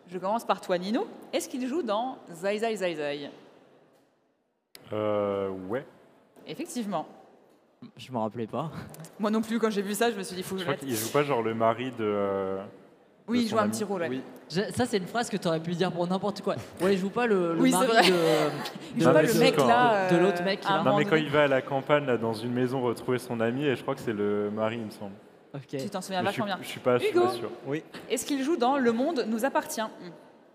[0.09, 1.07] Je commence par toi, Nino.
[1.33, 3.31] Est-ce qu'il joue dans Zai Zai Zai Zai?
[4.93, 5.85] Euh, ouais.
[6.47, 7.07] Effectivement.
[7.97, 8.71] Je me rappelais pas.
[9.19, 10.71] Moi non plus, quand j'ai vu ça, je me suis dit, faut que Je je
[10.73, 12.05] crois qu'il joue pas genre le mari de.
[12.05, 12.63] euh,
[13.29, 13.73] Oui, de il son joue un ami.
[13.73, 14.01] petit rôle.
[14.03, 14.09] ouais.
[14.09, 14.23] oui.
[14.49, 16.55] Je- ça c'est une phrase que tu aurais pu dire pour n'importe quoi.
[16.81, 18.03] Ouais, il joue pas le, le Oui, c'est mari vrai.
[18.03, 18.17] de,
[18.95, 20.09] Il joue Non, pas mais le c'est mec quand- là.
[20.09, 20.79] de euh, l'autre mec, à un là.
[20.79, 21.23] Non, moment mais quand donné.
[21.23, 23.95] il va à la campagne, là, dans une maison, retrouver son ami, et je crois
[23.97, 25.13] que c'est le mari, il me semble.
[25.69, 26.59] Tu t'en souviens Mais je, suis, vachement bien.
[26.63, 27.51] je suis pas, je suis Hugo pas sûr.
[27.67, 27.83] Oui.
[28.11, 29.81] Est-ce qu'il joue dans Le Monde nous appartient?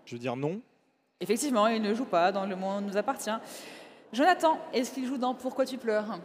[0.04, 0.60] Je veux dire non.
[1.20, 3.30] Effectivement, il ne joue pas dans Le Monde nous appartient.
[4.12, 6.18] Jonathan, est-ce qu'il joue dans Pourquoi tu pleures?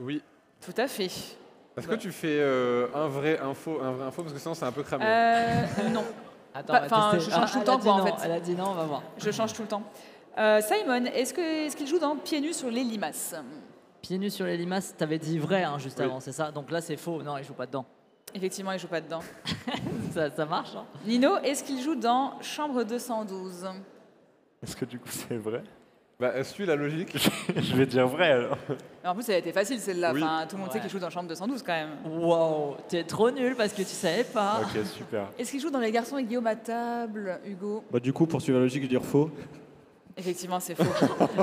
[0.00, 0.22] Oui.
[0.60, 1.04] Tout à fait.
[1.06, 1.96] Est-ce Ouais.
[1.96, 4.22] que tu fais euh, un vrai info, un vrai info?
[4.22, 5.04] Parce que sinon c'est un peu cramé.
[5.06, 6.04] Euh, non,
[6.54, 7.30] Attends, enfin, tester.
[7.30, 8.22] je change tout le elle temps, a dit quoi, en non, fait.
[8.24, 9.02] Elle a dit non, on va voir.
[9.18, 9.82] je change tout le temps.
[10.38, 13.34] Euh, Simon, est-ce que- est-ce qu'il joue dans Pieds nus sur les limaces?
[14.04, 16.04] Pieds nus sur les limaces, t'avais dit vrai hein, juste Oui.
[16.04, 16.50] avant, c'est ça?
[16.50, 17.22] Donc là c'est faux.
[17.22, 17.86] Non, il joue pas dedans.
[18.34, 19.20] Effectivement, il joue pas dedans.
[20.12, 20.76] Ça, ça marche.
[20.76, 23.66] hein Nino, est-ce qu'il joue dans Chambre 212
[24.62, 25.62] Est-ce que du coup c'est vrai?
[26.20, 27.16] Bah, suis la logique.
[27.56, 28.58] Je vais dire vrai alors.
[29.06, 30.12] En plus, elle a été facile celle-là.
[30.12, 30.22] Oui.
[30.22, 31.96] Enfin, tout le monde sait qu'il joue dans Chambre 212 quand même.
[32.04, 34.60] Wow, t'es trop nul parce que tu savais pas.
[34.64, 35.28] Ok, super.
[35.38, 37.82] Est-ce qu'il joue dans Les garçons et Guillaume à table, Hugo?
[37.90, 39.30] Bah, du coup, pour suivre la logique, je veux dire faux.
[40.16, 40.84] Effectivement, c'est faux.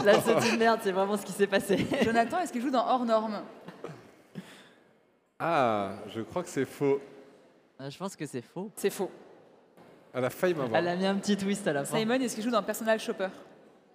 [0.06, 1.86] Là c'est une merde, c'est vraiment ce qui s'est passé.
[2.04, 3.42] Jonathan, est-ce qu'il joue dans Hors Norme
[5.40, 7.00] Ah, je crois que c'est faux.
[7.82, 8.70] Euh, Je pense que c'est faux.
[8.76, 9.10] C'est faux.
[10.14, 10.78] Elle a failli m'avoir.
[10.80, 11.98] Elle a mis un petit twist à la fin.
[11.98, 13.30] Simon, est-ce qu'il joue dans Personal Shopper?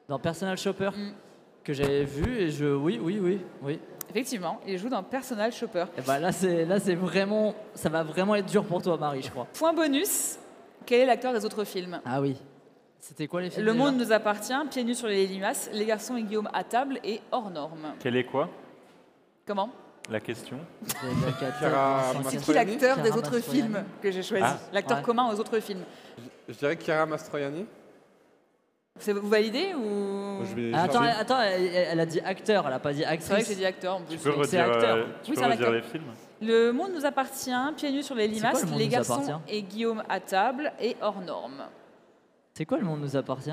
[0.09, 1.13] Dans Personal Shopper Mm.
[1.65, 3.81] que j'avais vu et je oui oui oui oui.
[4.11, 5.87] Effectivement, il joue dans Personal Shopper.
[5.99, 9.23] Et bah là c'est là c'est vraiment ça va vraiment être dur pour toi Marie
[9.23, 9.47] je crois.
[9.53, 10.39] Point bonus,
[10.87, 12.01] quel est l'acteur des autres films?
[12.05, 12.37] Ah oui.
[12.99, 15.85] C'était quoi les films Le déjà monde nous appartient, Pieds nus sur les limaces, Les
[15.85, 17.93] garçons et Guillaume à table et Hors Norme.
[18.01, 18.49] Quel est quoi
[19.47, 19.71] Comment
[20.11, 20.97] La question C'est
[21.61, 23.63] Chiara Mastroianni qui l'acteur des Chiara autres Mastroianni.
[23.63, 25.03] films que j'ai choisi Ah, L'acteur ouais.
[25.05, 25.85] commun aux autres films.
[26.49, 27.67] Je dirais Chiara Mastroianni.
[28.99, 31.21] C'est- Vous validez ou Je vais Ah, Attends, chercher.
[31.21, 33.57] attends, elle, elle a dit acteur, elle a pas dit C'est vrai que j'ai actrice.
[33.59, 34.17] dit acteur en plus.
[34.17, 34.97] Tu peux c'est redire, acteur.
[34.97, 35.73] euh, tu Oui, peux c'est un redire acteur.
[35.73, 36.05] les films
[36.41, 39.13] Le monde nous appartient, Pieds nus sur les quoi, limaces, Le monde Les nous garçons
[39.23, 41.63] appartient et Guillaume à table et Hors Norme.
[42.57, 43.51] C'est quoi le monde nous appartient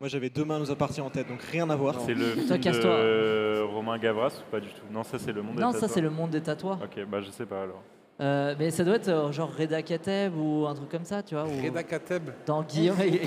[0.00, 1.96] Moi, j'avais Demain nous appartient en tête, donc rien à voir.
[2.06, 2.90] C'est le Toi, film casse-toi.
[3.02, 4.84] de Romain Gavras ou pas du tout?
[4.92, 5.90] Non, ça c'est le monde Non, des ça tatouages.
[5.94, 6.78] c'est le monde des tatouages.
[6.84, 7.82] Ok, bah je sais pas alors.
[8.20, 11.34] Euh, mais ça doit être euh, genre Reda Kateb ou un truc comme ça, tu
[11.34, 11.46] vois.
[11.48, 12.30] ou- Reda Kateb?
[12.46, 13.22] Dans Guillaume et...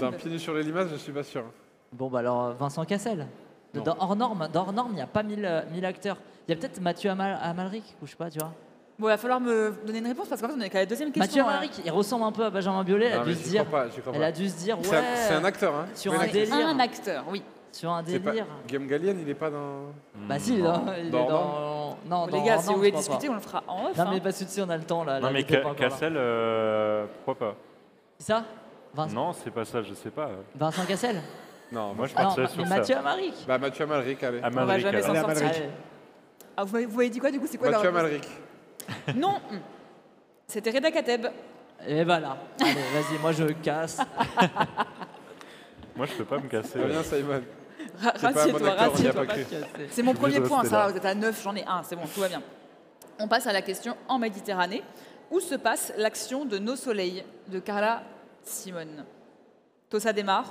[0.00, 1.44] Dans Pieds nus sur les limaces, je suis pas sûr.
[1.92, 3.26] Bon, bah alors euh, Vincent Cassel.
[3.74, 3.84] De- Non.
[3.84, 6.16] Dans hors norme, dans hors norme, il n'y a pas 1000 euh, 1000 acteurs.
[6.48, 8.54] Il y a peut-être Mathieu Amal Amalric, ou je sais pas, tu vois.
[8.98, 10.86] Bon, il va falloir me donner une réponse parce qu'en fait, on est qu'à la
[10.86, 11.22] deuxième question.
[11.22, 11.48] Mathieu hein.
[11.58, 13.06] Amalric, il ressemble un peu à Benjamin Biolay.
[13.06, 14.26] Elle a dû se dire, pas, elle pas.
[14.26, 14.84] a dû se dire, ouais.
[14.84, 16.54] C'est un- acteur, hein Sur un délire.
[16.66, 17.42] Un acteur, oui.
[17.72, 18.46] Sur un pas- délire.
[18.68, 19.92] Guillaume Gallienne, il est pas dans.
[20.28, 20.84] Bah si, il est dans.
[20.98, 23.32] il est Dans dans- Non, les gars, si vous voulez discuter, pas.
[23.32, 23.96] on le fera en off.
[23.96, 24.10] Non, hein.
[24.12, 25.20] mais pas suite, on a le temps là.
[25.20, 25.74] Non là, mais pas.
[25.74, 27.54] Cassel, euh, pourquoi pas?
[28.18, 28.44] C'est ça?
[28.94, 30.28] Vincent, Non, c'est pas ça, je sais pas.
[30.54, 31.16] Vincent Cassel?
[31.72, 33.00] Non, Moi je mais sur Mathieu ça.
[33.00, 33.34] Amalric.
[33.48, 34.40] Bah Mathieu Amalric, allez.
[34.42, 35.50] Amalric, va jamais s'en sortir.
[36.54, 38.28] Ah, vous, m'avez- dit quoi du coup C'est quoi la Mathieu Amalric.
[39.14, 39.40] Non
[40.46, 41.26] C'était Reda Kateb.
[41.86, 42.36] Et voilà.
[42.60, 43.98] Allez, vas-y, moi je casse.
[45.96, 46.78] Moi je peux pas me casser.
[46.78, 47.42] Très bien, Simon.
[48.00, 49.26] Ra- C'est pas un bon Rassieds-toi, acteur, on n'y a rassieds-toi.
[49.26, 49.86] pas cru.
[49.90, 50.86] C'est mon Je premier point, ça là.
[50.86, 52.42] va, vous êtes à 9, j'en ai un, c'est bon, tout va bien.
[53.18, 54.82] On passe à la question en Méditerranée.
[55.30, 58.02] Où se passe l'action de Nos Soleils de Carla
[58.42, 59.04] Simone?
[59.90, 60.44] Tossa Desmar,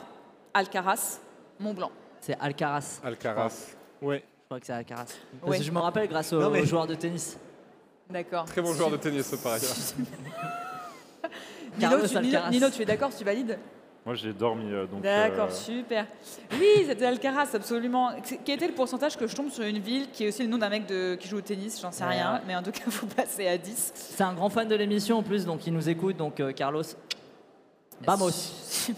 [0.53, 1.19] Alcaraz,
[1.59, 1.91] Mont Blanc.
[2.19, 2.99] C'est Alcaraz.
[3.03, 3.75] Alcaraz.
[4.01, 4.23] Ouais.
[4.41, 5.05] Je crois que c'est Alcaraz.
[5.39, 5.57] Parce Ouais.
[5.57, 7.37] que je me rappelle grâce au, Non, mais- au joueur de tennis.
[8.11, 8.45] D'accord.
[8.45, 9.71] Très bon joueur de tennis, ce par ailleurs.
[11.77, 13.57] Nino, Carlos tu, Nino, tu es d'accord, tu valides?
[14.05, 15.01] Moi, j'ai dormi, euh, donc.
[15.01, 16.07] D'accord, euh, super.
[16.53, 18.11] Oui, c'était Alcaraz, absolument.
[18.43, 20.57] Quel était le pourcentage que je tombe sur une ville qui est aussi le nom
[20.57, 21.79] d'un mec de, qui joue au tennis?
[21.79, 23.91] J'en sais Ouais, rien, mais en tout cas, vous passez à 10.
[23.93, 26.17] C'est un grand fan de l'émission en plus, donc il nous écoute.
[26.17, 26.83] Donc euh, Carlos,
[28.01, 28.31] vamos.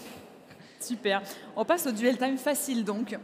[0.80, 1.22] Super.
[1.54, 3.16] On passe au duel time facile donc.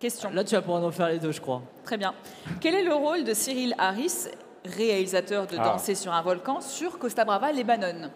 [0.00, 0.30] Question.
[0.30, 1.62] Là, tu vas pouvoir nous faire les deux, je crois.
[1.84, 2.12] Très bien.
[2.60, 4.26] Quel est le rôle de Cyril Harris,
[4.64, 5.64] réalisateur de Ah.
[5.72, 8.10] Danser sur un volcan, sur Costa Brava, Lebanon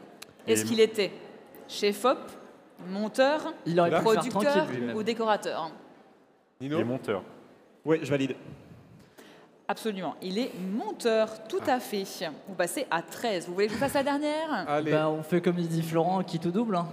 [0.46, 1.12] Est-ce qu'il était
[1.68, 2.18] chef-op,
[2.88, 5.70] monteur, Il producteur ou décorateur?
[6.60, 6.78] Nino?
[6.78, 7.22] Les monteurs.
[7.84, 8.34] Ouais, je valide.
[9.68, 10.14] Absolument.
[10.22, 12.04] Il est monteur, tout à fait.
[12.46, 13.48] Vous passez à 13.
[13.48, 14.64] Vous voulez que je fasse la dernière?
[14.68, 16.76] Allez, Bah, on fait comme il dit Florent, qui tout double.
[16.76, 16.86] Hein.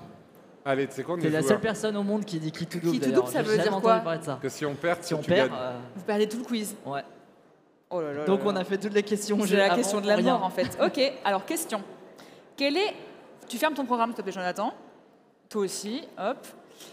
[0.65, 1.49] allez, tu sais quoi, on T'es est la joueurs.
[1.51, 2.93] seule personne au monde qui dit qui tout double.
[2.93, 4.39] Qui tout double, ça veut dire quoi parler de ça.
[4.41, 6.75] Que si on perd, Si on tu perd, euh, Vous perdez tout le quiz.
[6.85, 7.03] ouais.
[7.95, 9.37] Oh là là Donc là on a fait toutes les questions.
[9.45, 10.33] J'ai la avant, question de la rien.
[10.33, 10.77] mort en fait.
[10.83, 11.81] Ok, alors question.
[12.57, 12.93] Quel est.
[13.47, 14.73] Tu fermes ton programme, s'il te plaît, Jonathan.
[15.49, 16.47] Toi aussi, hop.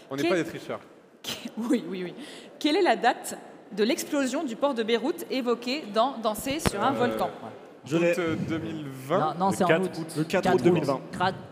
[0.09, 0.79] On n'est pas des tricheurs.
[1.57, 2.13] Oui, oui, oui.
[2.59, 3.37] Quelle est la date
[3.71, 7.29] de l'explosion du port de Beyrouth évoquée dans Danser sur un Euh, volcan
[7.85, 7.97] Je.
[7.97, 9.19] Août euh, 2020.
[9.19, 9.91] Non, non Le c'est en 4 août.
[9.99, 10.13] août.
[10.17, 10.99] Le 4 4 août 2020.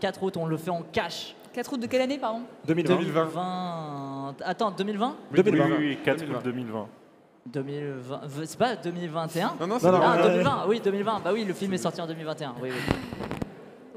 [0.00, 1.34] 4 août, on le fait en cash.
[1.52, 2.42] 4 août de quelle année, pardon?
[2.66, 2.96] 2020.
[2.96, 4.34] 2020.
[4.44, 5.64] Attends, 2020 Oui, 2020.
[5.66, 6.38] oui, oui, 4 2020.
[6.38, 6.88] août 2020.
[7.52, 8.20] 2020.
[8.44, 10.10] C'est pas 2021 Non, non, c'est Non, non, bien.
[10.12, 10.28] Ah, ouais.
[10.34, 11.20] 2020, oui, 2020.
[11.24, 12.54] Bah oui, le film est sorti en 2021.
[12.62, 13.28] Oui, oui.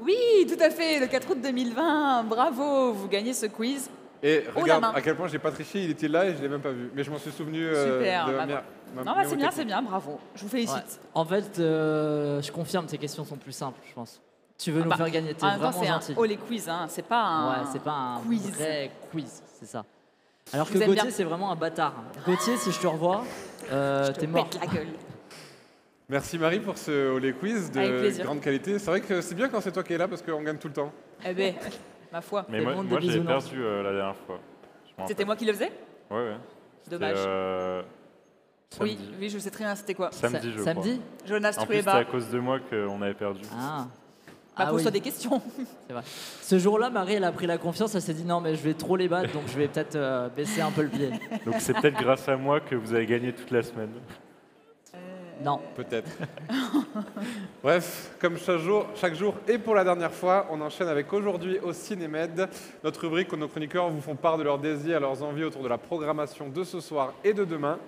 [0.02, 2.24] Oui, tout à fait, le 4 août 2020.
[2.24, 3.88] Bravo, vous gagnez ce quiz.
[4.22, 4.92] Et Oh, regarde main.
[4.94, 6.90] à quel point j'ai pas triché, il était là et je l'ai même pas vu.
[6.94, 8.46] Mais je m'en suis souvenu euh, Super, de bah,
[9.04, 10.18] Non, bah, c'est bien, c'est bien, bravo.
[10.34, 10.76] Je vous félicite.
[10.76, 11.10] Ouais.
[11.14, 14.20] En fait, euh, je confirme, tes questions sont plus simples, je pense.
[14.56, 16.14] Tu veux Ah nous bah, faire gagner, t'es En même temps, vraiment c'est un gentil.
[16.16, 16.86] oh les quiz, hein.
[16.88, 17.50] c'est pas un.
[17.50, 18.50] Ouais, c'est pas un quiz.
[18.52, 19.84] vrai quiz, c'est ça.
[20.54, 21.94] Alors que vous Gauthier, c'est vraiment un bâtard.
[22.24, 23.24] Gauthier, si je te revois,
[23.72, 24.48] euh, t'es mort.
[24.48, 24.86] pète la gueule.
[26.08, 28.78] Merci Marie pour ce Olé Quiz de grande qualité.
[28.78, 30.68] C'est vrai que c'est bien quand c'est toi qui es là parce qu'on gagne tout
[30.68, 30.92] le temps.
[31.26, 31.54] Eh ben,
[32.12, 32.46] ma foi.
[32.48, 34.38] Mais moi, moi j'ai perdu euh, la dernière fois.
[35.08, 35.72] C'était moi qui le faisais
[36.10, 36.36] Ouais, ouais.
[36.88, 37.16] Dommage.
[37.16, 37.82] euh,
[38.80, 39.14] Oui, samedi.
[39.18, 40.10] oui, je sais très bien c'était quoi.
[40.12, 41.62] Samedi, Sa- je Samedi Jonas crois.
[41.64, 42.10] En plus, c'était à Trueba.
[42.10, 43.40] cause de moi qu'on avait perdu.
[43.58, 43.86] Ah.
[44.56, 45.42] Bah, Ah pose-toi oui, des questions.
[45.86, 46.02] c'est vrai.
[46.42, 48.74] Ce jour-là, Marie, elle a pris la confiance, elle s'est dit non, mais je vais
[48.74, 51.10] trop les battre, donc je vais peut-être euh, baisser un peu le pied.
[51.44, 53.90] Donc c'est peut-être grâce à moi que vous avez gagné toute la semaine.
[55.42, 55.60] Non.
[55.74, 56.10] Peut-être.
[57.62, 61.58] Bref, comme chaque jour, chaque jour et pour la dernière fois, on enchaîne avec aujourd'hui
[61.58, 62.48] au Cinémed,
[62.82, 65.68] notre rubrique où nos chroniqueurs vous font part de leurs désirs, leurs envies autour de
[65.68, 67.78] la programmation de ce soir et de demain,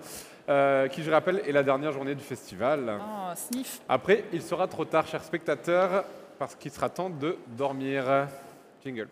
[0.49, 2.99] euh, qui, je rappelle, est la dernière journée du festival.
[2.99, 3.81] Oh, sniff.
[3.87, 6.03] Après, il sera trop tard, chers spectateurs,
[6.37, 8.27] parce qu'il sera temps de dormir.
[8.83, 9.07] Jingle.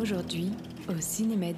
[0.00, 0.52] Aujourd'hui,
[0.88, 1.56] au Cinémed.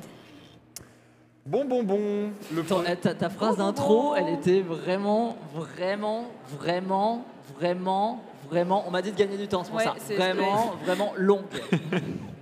[1.45, 2.31] Bon, bon, bon.
[2.55, 2.63] Le
[2.97, 6.25] ta, ta phrase d'intro, elle était vraiment, vraiment,
[6.59, 7.25] vraiment,
[7.59, 8.85] vraiment, vraiment.
[8.87, 9.95] On m'a dit de gagner du temps, c'est pour Ouais, ça.
[9.99, 11.45] c'est- Vraiment, vraiment longue.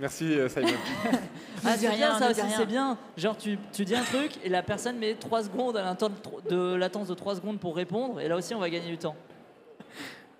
[0.00, 0.68] Merci, euh, Simon.
[1.66, 2.96] Ah, c'est rien, bien ça aussi, c'est bien.
[3.16, 5.94] Genre, tu, tu dis un truc et la personne met 3 secondes, elle a un
[5.96, 6.08] temps
[6.48, 9.16] de, latence de 3 secondes pour répondre, et là aussi, on va gagner du temps.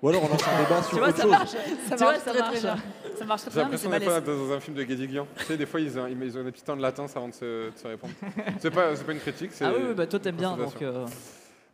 [0.00, 1.30] Ou alors on lance un débat Tu sur vois, autre ça chose.
[1.32, 1.50] marche.
[1.50, 2.60] Ça Tu marche vois, ça très marche.
[2.62, 2.76] bien.
[3.18, 5.26] Ça marche très J'ai bien, c'est l'impression d'être pas dans un film de Guédiguian.
[5.38, 7.34] Tu sais, des fois, ils ont, ils ont des petits temps de latence avant de
[7.34, 8.12] se, de se répondre.
[8.60, 9.50] C'est pas, c'est pas une critique.
[9.60, 10.80] Ah oui, oui, bah toi t'aimes bien, donc.
[10.82, 11.04] euh,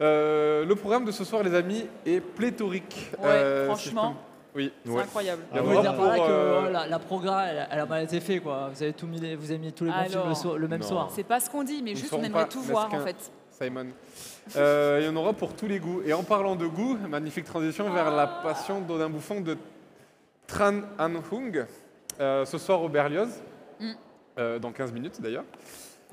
[0.01, 3.11] Euh, le programme de ce soir, les amis, est pléthorique.
[3.19, 4.11] Ouais, Euh, franchement.
[4.13, 4.73] me- Oui.
[4.85, 5.03] C'est Ouais.
[5.03, 5.43] incroyable.
[5.53, 5.81] Il Ah veut ouais.
[5.83, 8.21] dire par là pour, que euh, oh, la, la progra, elle, elle a mal été
[8.21, 8.71] faite, quoi.
[8.73, 10.87] Vous avez tout mis, vous avez mis tous les bons films le, même non.
[10.87, 11.11] soir.
[11.13, 13.17] C'est pas ce qu'on dit, mais Nous juste on aimerait tout voir en fait.
[13.51, 13.87] Simon.
[14.57, 16.03] Euh, il y en aura pour tous les goûts.
[16.05, 19.57] Et en parlant de goût, magnifique transition vers la passion d'Odin Bouffon de
[20.47, 21.67] Tran An Hung,
[22.21, 23.31] euh, ce soir au Berlioz,
[23.81, 23.91] Mm.
[24.39, 25.45] euh, dans 15 minutes d'ailleurs,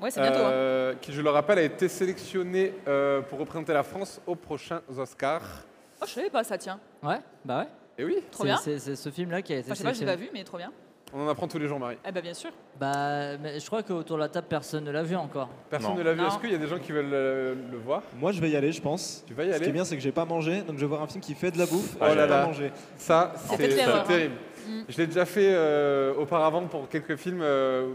[0.00, 0.40] Ouais, c'est bientôt.
[0.44, 0.94] hein.
[1.00, 5.62] Qui, je le rappelle, a été sélectionné euh, pour représenter la France aux prochains Oscars.
[6.00, 6.80] Oh, je savais pas ça, tiens.
[7.04, 7.66] Ouais, bah ouais.
[7.98, 8.78] Et oui, Trop C'est- bien.
[8.78, 10.44] C'est ce film-là qui a été Enfin, je sais pas, je l'ai pas vu, mais
[10.44, 10.72] trop bien.
[11.14, 11.98] on en apprend tous les jours, Marie.
[12.08, 12.50] Eh ben bien sûr.
[12.80, 15.50] Bah, mais je crois qu'autour de la table, personne ne l'a vu encore.
[15.68, 15.96] Personne Non.
[15.98, 16.24] ne l'a vu.
[16.26, 18.02] Est-ce qu'il y a des gens qui veulent euh, le voir?
[18.18, 19.22] Moi je vais y aller, je pense.
[19.26, 20.80] Tu vas y Ce qui est aller bien, c'est que j'ai pas mangé, donc je
[20.80, 21.96] vais voir un film qui fait de la bouffe.
[22.00, 22.46] Oh et je là là.
[22.46, 22.72] manger.
[22.96, 24.04] Ça, C'est hein.
[24.06, 24.34] terrible.
[24.66, 24.82] Mm.
[24.88, 27.92] Je l'ai déjà fait euh, auparavant pour quelques films euh,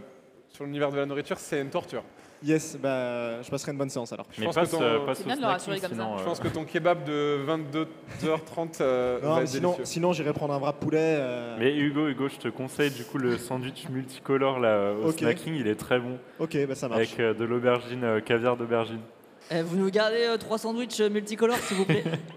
[0.49, 1.39] sur l'univers de la nourriture.
[1.39, 2.03] C'est une torture.
[2.43, 4.27] Yes, bah je passerai une bonne séance alors.
[4.31, 5.97] Je Mais pense passe, que ton- euh, passe C'est au bien de le rassurer snacking,
[5.97, 6.03] comme ça.
[6.05, 9.69] sinon, Je euh, pense que ton kebab de 22h30 euh, Non, va mais être sinon,
[9.71, 9.85] délicieux.
[9.85, 10.97] sinon j'irai prendre un wrap poulet.
[11.01, 15.19] euh, Mais Hugo, Hugo, je te conseille du coup le sandwich multicolore là, au Ok.
[15.19, 16.17] snacking, il est très bon.
[16.39, 16.99] Ok, bah ça marche.
[17.07, 19.01] Avec euh, de l'aubergine, euh, caviar d'aubergine.
[19.49, 22.03] Eh, vous nous gardez euh, trois sandwichs euh, multicolores, s'il vous plaît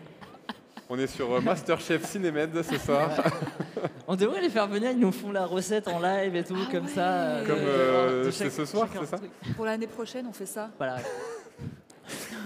[0.92, 3.10] On est sur euh, Masterchef Cinémed ce soir.
[4.08, 6.68] On devrait les faire venir, ils nous font la recette en live et tout, Ah
[6.72, 6.90] comme ouais.
[6.90, 7.36] ça.
[7.46, 9.30] Comme, de- euh, c'est ce soir, c'est ça truc.
[9.54, 10.68] Pour l'année prochaine, on fait ça.
[10.78, 10.96] Voilà.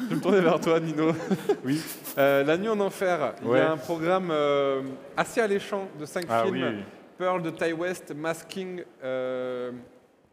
[0.03, 1.13] Je vais me tourner vers toi, Nino.
[1.65, 1.81] Oui.
[2.19, 4.83] Euh, la nuit en enfer, il y a un programme euh,
[5.17, 6.55] assez alléchant de 5 Ah films.
[6.79, 6.83] oui.
[7.17, 9.71] Pearl de Ty West, Masking, euh,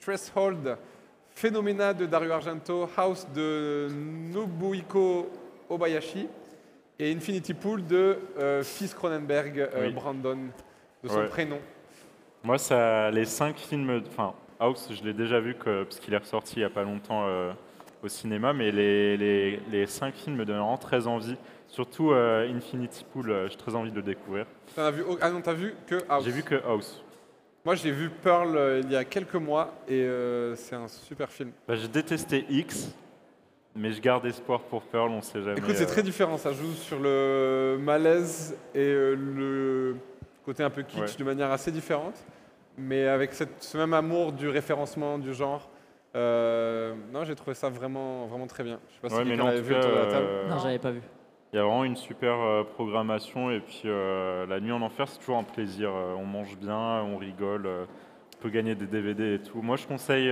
[0.01, 0.75] Threshold,
[1.33, 3.87] Phenomena de Dario Argento, House de
[4.33, 5.29] Nobuhiko
[5.69, 6.27] Obayashi
[7.01, 9.91] et Infinity Pool de euh, Fils Cronenberg, euh, Oui.
[9.93, 10.37] Brandon,
[11.03, 11.27] de son Ouais.
[11.27, 11.59] prénom.
[12.43, 16.17] Moi, ça, les cinq films, enfin, House, je l'ai déjà vu que, parce qu'il est
[16.17, 17.51] ressorti il n'y a pas longtemps euh,
[18.03, 21.35] au cinéma, mais les, les, les cinq films me donnent vraiment très envie.
[21.67, 24.45] Surtout euh, Infinity Pool, euh, j'ai très envie de le découvrir.
[24.75, 26.23] T'en as vu, au- ah non, t'as vu que House.
[26.25, 27.03] J'ai vu que House.
[27.65, 31.29] Moi, j'ai vu Pearl euh, il y a quelques mois et euh, c'est un super
[31.31, 31.51] film.
[31.67, 32.91] Bah, j'ai détesté X,
[33.75, 35.57] mais je garde espoir pour Pearl, on sait jamais.
[35.59, 36.37] Écoute, c'est euh, très différent.
[36.37, 39.95] Ça joue sur le malaise et euh, le
[40.45, 41.17] côté un peu kitsch Ouais.
[41.19, 42.15] de manière assez différente,
[42.77, 45.69] mais avec cette- ce même amour du référencement, du genre.
[46.15, 48.79] Euh, non, j'ai trouvé ça vraiment, vraiment très bien.
[48.89, 50.25] Je sais pas si Ouais, quelqu'un l'avait vu autour de la table.
[50.27, 51.01] euh, Non, j'avais pas vu.
[51.53, 55.07] Il y a vraiment une super euh, programmation et puis euh, la nuit en enfer
[55.07, 55.91] c'est toujours un plaisir.
[55.93, 57.85] On mange bien, on rigole, euh,
[58.37, 59.61] on peut gagner des DVD et tout.
[59.61, 60.29] Moi je conseille,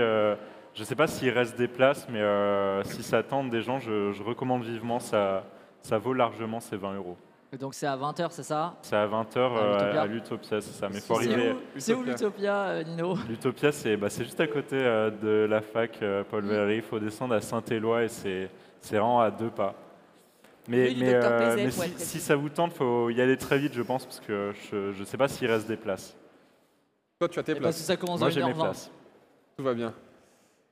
[0.79, 3.79] euh, je sais pas s'il reste des places, mais euh, si ça tente des gens,
[3.79, 4.99] je, je recommande vivement.
[4.99, 5.43] Ça,
[5.81, 7.17] ça vaut largement ces 20 euros.
[7.51, 8.75] Et Donc c'est à 20h, c'est ça?
[8.83, 10.87] C'est à 20h À à l'Utopia l'Utopia, c'est ça.
[10.89, 11.51] Mais faut C'est arriver.
[11.53, 12.13] où, c'est où Utopia.
[12.13, 13.15] l'Utopia, euh, Nino?
[13.27, 16.75] L'Utopia, c'est bah, c'est juste à côté euh, de la fac euh, Paul Valéry.
[16.77, 18.49] Il faut descendre à Saint-Éloi et c'est
[18.83, 19.73] vraiment à deux pas.
[20.67, 24.19] Mais, euh, si, ça vous tente, il faut y aller très vite, je pense, parce
[24.19, 26.15] que je ne sais pas s'il reste des places.
[27.17, 27.77] Toi, tu as tes Et Parce places.
[27.79, 28.59] que ça commence Moi, j'ai mes 1h20.
[28.61, 28.91] places.
[29.57, 29.91] Tout va bien.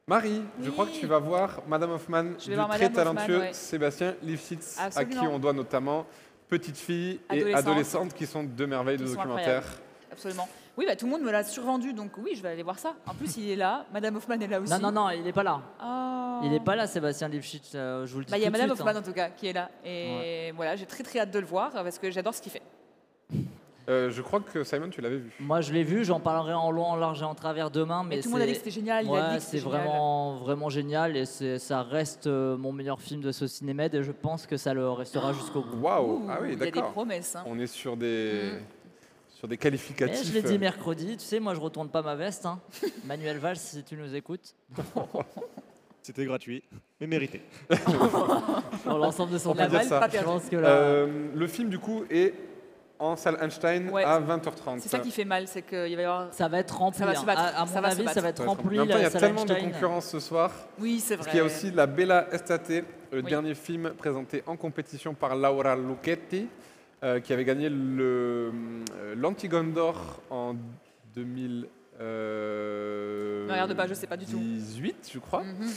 [0.10, 3.40] Marie, je crois que tu vas voir Madame Hoffman du voir très Madame Hoffman, talentueux
[3.40, 3.54] ouais.
[3.54, 6.06] Sébastien Lifshitz, à qui on doit notamment
[6.48, 8.14] Petite fille et Adolescente.
[8.14, 9.66] Qui sont deux merveilles de documentaires.
[10.10, 10.48] Absolument.
[10.78, 12.94] Oui, bah, tout le monde me l'a survendu, donc oui, je vais aller voir ça.
[13.06, 13.86] En plus, il est là.
[13.92, 14.72] Madame Hoffman est là aussi.
[14.72, 15.62] Non, non, non, il est pas là.
[15.84, 16.40] Oh.
[16.46, 18.50] Il est pas là, Sébastien Lifshitz, euh, je vous le dis Bah, Il y a
[18.50, 19.00] Madame suite, Hoffman hein.
[19.00, 19.70] en tout cas qui est là.
[19.84, 22.62] Et voilà, j'ai très très hâte de le voir parce que j'adore ce qu'il fait.
[23.90, 25.32] Euh, je crois que Simon, tu l'avais vu.
[25.40, 28.18] Moi, je l'ai vu, j'en parlerai en long, en large et en travers demain, mais
[28.18, 29.06] Mais tout le monde a dit que c'était génial.
[29.06, 33.00] il a Ouais, dit que c'est vraiment, vraiment génial et ça reste euh, mon meilleur
[33.02, 35.78] film de ce cinéma et je pense que ça le restera jusqu'au bout.
[35.82, 36.92] Waouh Ouh, Ah oui, Il y a des d'accord.
[36.92, 37.36] promesses.
[37.38, 37.44] hein.
[37.46, 38.60] On est sur des, Mm.
[39.40, 40.28] sur des Mais qualificatifs.
[40.28, 42.46] je l'ai dit mercredi, tu sais, moi je retourne pas ma veste.
[42.46, 42.60] hein.
[43.06, 44.54] Manuel Valls, si tu nous écoutes,
[46.02, 46.64] C'était gratuit,
[47.02, 47.42] mais mérité.
[48.84, 50.00] pour l'ensemble de son On peut La dire balle ça.
[50.00, 52.34] pas Je pense que là, Euh, le film, du coup, est
[53.00, 54.04] en salle Einstein Ouais.
[54.04, 54.80] à 20h30.
[54.80, 56.34] C'est ça qui fait mal, c'est qu'il va y avoir.
[56.34, 57.00] ça va être rempli.
[57.00, 58.22] Ça va se battre, À, à mon ça va se avis, ça battre.
[58.24, 58.80] va être rempli.
[58.80, 60.52] En même temps, il y la a tellement de concurrence ce soir.
[60.80, 61.32] Oui, c'est Parce vrai.
[61.32, 62.70] qu'il y a aussi La Bella Estate,
[63.12, 63.24] le Oui.
[63.24, 66.48] dernier film présenté en compétition par Laura Lucchetti,
[67.04, 68.52] euh, qui avait gagné le,
[69.00, 70.56] euh, l'Antigone d'Or en
[71.14, 71.68] 2000.
[72.00, 74.38] Euh, Ne regarde pas, je sais pas du tout.
[74.38, 75.44] 18, je crois.
[75.44, 75.68] Mhm.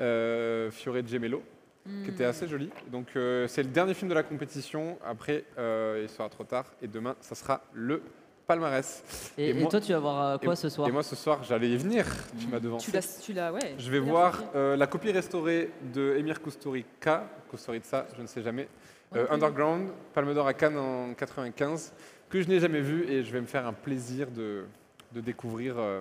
[0.00, 1.42] Euh, Fiore Gemello,
[1.90, 2.04] Mhm.
[2.04, 2.70] qui était assez joli.
[2.90, 4.98] Donc, euh, c'est le dernier film de la compétition.
[5.04, 6.66] Après, euh, il sera trop tard.
[6.82, 8.02] Et demain, ça sera le
[8.46, 9.32] palmarès.
[9.38, 11.14] Et, Et et moi- toi, tu vas voir euh, quoi ce soir Et moi, ce
[11.16, 12.04] soir, j'allais y venir.
[12.38, 12.86] Tu m'as devancé.
[12.86, 13.74] Tu l'as, tu l'as, ouais.
[13.78, 18.68] Je vais voir euh, la copie restaurée de Emir Kusturica, Kusturica, je ne sais jamais,
[19.14, 19.26] euh.
[19.30, 21.92] Underground, Palme d'Or à Cannes en 95,
[22.28, 24.64] que je n'ai jamais vu et je vais me faire un plaisir de,
[25.12, 26.00] de découvrir euh,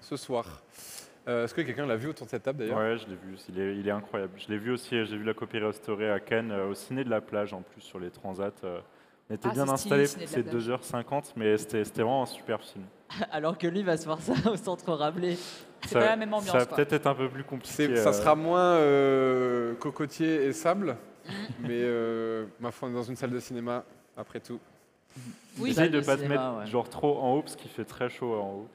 [0.00, 0.62] ce soir.
[1.28, 2.78] Euh, Est-ce que quelqu'un l'a vu autour de cette table d'ailleurs?
[2.78, 3.36] Ouais, je l'ai vu.
[3.48, 4.32] Il est, il est incroyable.
[4.36, 4.90] Je l'ai vu aussi.
[5.04, 7.80] J'ai vu la copie restaurée à Cannes, euh, au ciné de la plage en plus
[7.80, 8.52] sur les transats.
[8.64, 8.78] euh,
[9.28, 10.06] on était Ah, bien installé.
[10.06, 10.54] C'est plage.
[10.68, 12.84] 2h50, mais c'était c'était vraiment un super film.
[13.32, 15.36] Alors que lui va se voir ça au centre Rabelais.
[15.82, 17.96] C'est Ça- pas la même ambiance, Ça va peut-être être un peu plus compliqué.
[17.96, 20.96] Ça sera moins euh, cocotier et sable,
[21.60, 23.84] mais euh, ma foi, on est dans une salle de cinéma,
[24.16, 24.60] après tout.
[25.58, 26.66] Oui, Essaye salle de de pas te mettre ouais.
[26.66, 28.68] genre trop en haut parce qu'il fait très chaud en haut.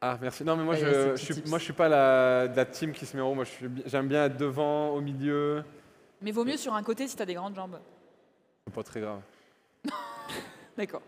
[0.00, 0.44] Ah, merci.
[0.44, 1.48] Non, mais moi, je, petits suis, tips.
[1.50, 3.34] moi, je suis pas la, de la team qui se met en haut.
[3.34, 3.44] Moi,
[3.86, 5.64] j'aime bien être devant, au milieu.
[6.22, 7.78] Mais vaut mieux sur un côté si t'as des grandes jambes.
[8.66, 9.20] C'est pas très grave.
[10.76, 11.02] D'accord.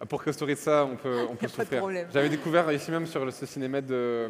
[0.00, 1.78] Ah, Pour Kusturica, on peut, on peut Y a pas de souffrir.
[1.78, 2.08] problème.
[2.12, 4.28] J'avais découvert ici même sur le, ce cinémède euh,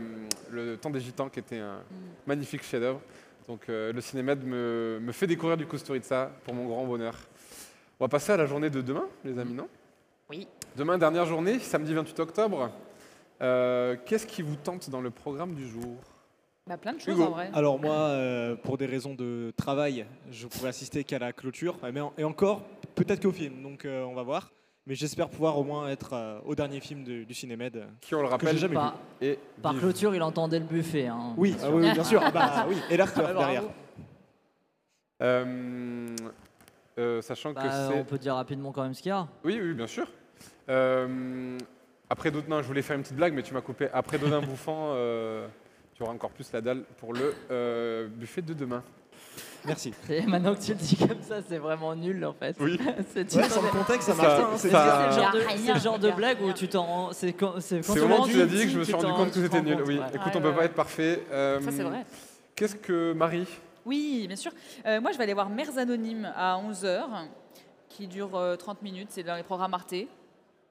[0.50, 1.82] Le Temps des Gitans, qui était un Mm.
[2.26, 3.00] magnifique chef-d'œuvre.
[3.48, 7.14] Donc euh, le cinémède me, me fait découvrir du Kusturica pour mon grand bonheur.
[7.98, 9.68] On va passer à la journée de demain, les amis, non?
[10.28, 10.46] Oui.
[10.76, 12.70] Demain, dernière journée, samedi 28 octobre.
[13.42, 15.96] Euh, Qu'est-ce qui vous tente dans le programme du jour?
[16.66, 17.24] Bah, plein de choses Hugo.
[17.24, 17.48] en vrai.
[17.54, 22.00] Alors moi, euh, pour des raisons de travail, je pourrais assister qu'à la clôture, mais
[22.00, 22.62] en- et encore,
[22.96, 24.50] peut-être qu'au film, donc euh, on va voir.
[24.88, 27.84] Mais j'espère pouvoir au moins être euh, au dernier film de- du Cinémed.
[28.00, 28.74] Qui, on le rappelle, jamais vu.
[28.74, 29.82] Par, est par vive.
[29.82, 31.06] clôture, il entendait le buffet.
[31.06, 31.34] hein.
[31.36, 32.20] Oui, ah oui, oui, bien sûr.
[32.24, 33.38] Ah bah oui, et l'after Ah, bravo.
[33.40, 33.62] derrière.
[35.22, 36.16] Euh,
[36.98, 38.00] euh, sachant Bah, que c'est...
[38.00, 39.26] on peut dire rapidement quand même ce qu'il y a.
[39.44, 40.06] Oui, oui, bien sûr.
[40.68, 41.58] Euh,
[42.08, 43.88] Après Dodin, non, je voulais faire une petite blague, mais tu m'as coupé.
[43.92, 45.46] Après Dodin bouffant, euh,
[45.94, 48.82] tu auras encore plus la dalle pour le euh, buffet de demain.
[49.64, 49.92] Merci.
[50.08, 52.56] Et maintenant que tu le dis comme ça, c'est vraiment nul en fait.
[52.60, 52.78] Oui.
[53.12, 54.42] c'est Ouais, sans le contexte, ça marche pas.
[54.44, 54.50] hein.
[54.52, 55.32] ça- C'est- ça- c'est le genre
[55.98, 57.12] de, le genre blague où tu t'en rends.
[57.12, 58.84] C'est quand, c'est quand C'est tu au moment où tu l'as dit, que je me
[58.84, 59.76] suis rendu compte que c'était nul.
[59.78, 60.04] compte, Oui, ouais.
[60.14, 61.24] écoute, on peut pas être parfait.
[61.32, 62.04] Euh, Ça, c'est vrai.
[62.54, 63.46] Qu'est-ce que Marie?
[63.84, 64.52] Oui, bien sûr.
[64.86, 67.02] Euh, moi, je vais aller voir Mers Anonymes à 11h,
[67.88, 69.08] qui dure euh, 30 minutes.
[69.10, 69.94] C'est dans les programmes Arte.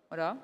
[0.10, 0.38] Voilà.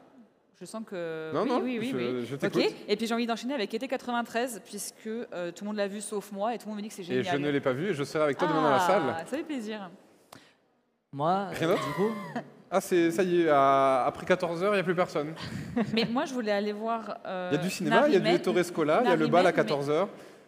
[0.61, 1.31] Je sens que.
[1.33, 2.25] Non, oui, non, oui, oui, je, oui.
[2.27, 2.61] je t'écoute.
[2.87, 6.01] Et puis j'ai envie d'enchaîner avec été 93, puisque euh, tout le monde l'a vu
[6.01, 7.25] sauf moi et tout le monde me dit que c'est Et génial.
[7.25, 9.01] je ne l'ai pas vu et je serai avec toi demain dans la salle.
[9.09, 9.89] Ah, Ça fait plaisir.
[11.13, 12.11] Moi, Rien euh, d'autre du coup,
[12.69, 15.33] Ah, c'est ça y est, à- après 14h, il n'y a plus personne.
[15.93, 17.17] Mais moi, je voulais aller voir.
[17.25, 18.41] euh, Il y a du cinéma, il y a du Narimen.
[18.43, 20.07] Torre Scola, il y a le bal à Narimen, mais- 14h,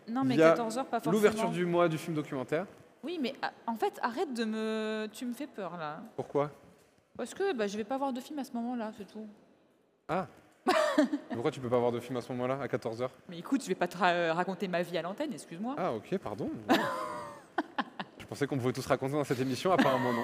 [0.09, 1.11] Non, mais il y a 14h, pas forcément.
[1.13, 2.67] l'ouverture du mois du film documentaire.
[3.03, 5.07] Oui, mais ah, en fait, arrête de me.
[5.11, 6.01] Tu me fais peur là.
[6.15, 6.51] Pourquoi?
[7.17, 9.27] Parce que bah, je vais pas voir de film à ce moment-là, c'est tout.
[11.31, 13.67] Pourquoi tu peux pas voir de film à ce moment-là, à 14h Mais écoute, je
[13.67, 15.75] vais pas te ra- euh, raconter ma vie à l'antenne, excuse-moi.
[15.77, 16.49] Ah, ok, pardon.
[18.19, 20.23] je pensais qu'on pouvait tous raconter dans cette émission, apparemment non.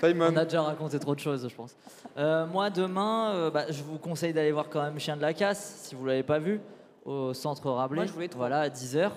[0.00, 1.74] Simon, on a déjà raconté trop de choses, je pense.
[2.16, 5.34] Euh, moi, demain, euh, bah, je vous conseille d'aller voir quand même Chien de la
[5.34, 6.60] Casse, si vous l'avez pas vu,
[7.04, 7.96] au centre Rabelais.
[8.02, 8.38] Moi, je voulais trop.
[8.38, 9.10] Voilà, à 10h.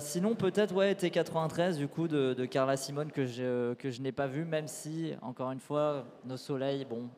[0.00, 4.12] sinon, peut-être, ouais, T93, du coup, de, de Carla Simone, que je, que je n'ai
[4.12, 7.08] pas vu, même si, encore une fois, Nos Soleils, bon.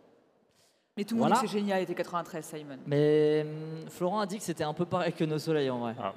[0.98, 2.76] Mais tout le monde dit que c'est génial, était 93, Simon.
[2.86, 5.94] Mais hum, Florent a dit que c'était un peu pareil que Nos Soleils, en vrai.
[5.98, 6.12] Ah.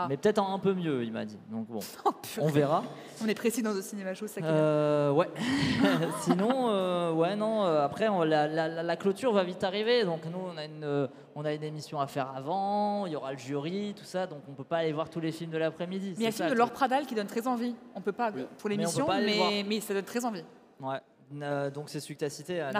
[0.00, 0.06] Ah.
[0.08, 1.38] Mais peut-être un peu mieux, il m'a dit.
[1.50, 2.10] Donc bon, Oh,
[2.40, 2.82] on verra.
[3.22, 4.60] On est précis dans le cinéma show, c'est ça qui est bien.
[4.60, 5.28] Euh, ouais.
[6.22, 7.64] Sinon, euh, ouais, non.
[7.66, 10.04] euh, après, on- la, la- la- la clôture va vite arriver.
[10.04, 11.06] Donc nous, on a une, euh,
[11.36, 13.06] on a une émission à faire avant.
[13.06, 14.26] Il y aura le jury, tout ça.
[14.26, 16.10] Donc on peut pas aller voir tous les films de l'après-midi.
[16.10, 17.74] Mais il y a le film de Laure Pradal qui donne très envie.
[17.94, 20.44] On peut pas pour l'émission, mais, mais ça donne très envie.
[20.80, 20.98] Ouais.
[21.42, 22.72] Euh, donc c'est celui que tu as cité, un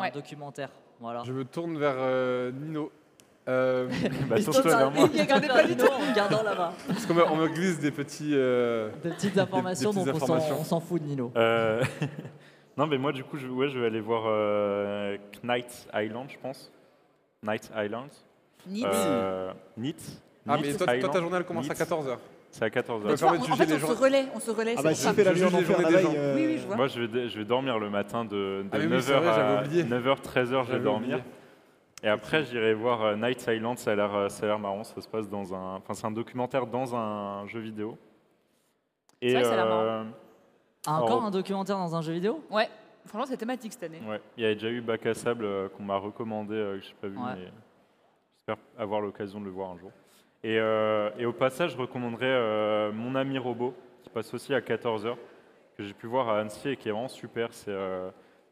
[0.00, 0.10] ouais.
[0.12, 0.70] documentaire.
[1.00, 1.22] Voilà.
[1.24, 2.90] je me tourne vers euh, Nino.
[3.48, 3.88] Euh,
[4.28, 5.08] Bah, tourne-toi tourne vers moi.
[5.14, 6.72] il pas du tout en regardant là-bas.
[6.86, 8.32] parce qu'on me, on me glisse des petits.
[8.34, 10.60] euh, Des petites informations, des petites donc on s'en- informations.
[10.60, 11.32] on s'en fout de Nino.
[11.36, 11.82] Euh,
[12.76, 16.38] non, mais moi, du coup, je, ouais, je vais aller voir euh, Knight Island, je
[16.38, 16.70] pense.
[17.42, 18.10] Knight Island.
[18.66, 19.96] Ni Euh, Neat.
[20.46, 21.12] Ah, Neat mais toi, Island.
[21.14, 21.80] ta journée, elle commence à Neat.
[21.82, 22.18] 14h.
[22.50, 23.02] C'est à 14h.
[23.04, 24.74] Mais Tu vois, permet de on- en fait, on se relaie, on se relaie.
[24.76, 25.48] Ah c'est bah, si tu fais la des gens.
[26.16, 26.76] euh, Oui, oui, je vois.
[26.76, 29.00] Moi, je vais, de- je vais dormir le matin de, de Ah, mais oui, 9h
[29.02, 29.84] c'est vrai, à j'avais oublié.
[29.84, 31.18] 9h, 13h, je vais J'avais dormir.
[31.18, 31.22] oublié.
[32.02, 34.82] Et après, j'irai voir euh, Night Island, ça a l'air euh, ça a l'air marrant,
[34.84, 35.76] ça se passe dans un...
[35.76, 37.96] Enfin, c'est un documentaire dans un jeu vidéo.
[39.20, 39.82] Et, vrai que ça a l'air marrant.
[39.82, 40.02] euh,
[40.86, 42.42] Encore Alors- un documentaire dans un jeu vidéo?
[42.50, 42.68] Ouais,
[43.06, 44.00] franchement, c'est thématique cette année.
[44.08, 46.84] ouais, il y a déjà eu Bac à Sable euh, qu'on m'a recommandé, euh, que
[46.84, 47.34] je n'ai pas vu, Ouais.
[47.36, 47.50] mais
[48.34, 49.90] j'espère avoir l'occasion de le voir un jour.
[50.42, 54.60] Et, euh, et au passage, je recommanderais euh, Mon ami robot, qui passe aussi à
[54.60, 55.16] 14h,
[55.76, 57.52] que j'ai pu voir à Annecy et qui est vraiment super.
[57.52, 58.10] C'est euh,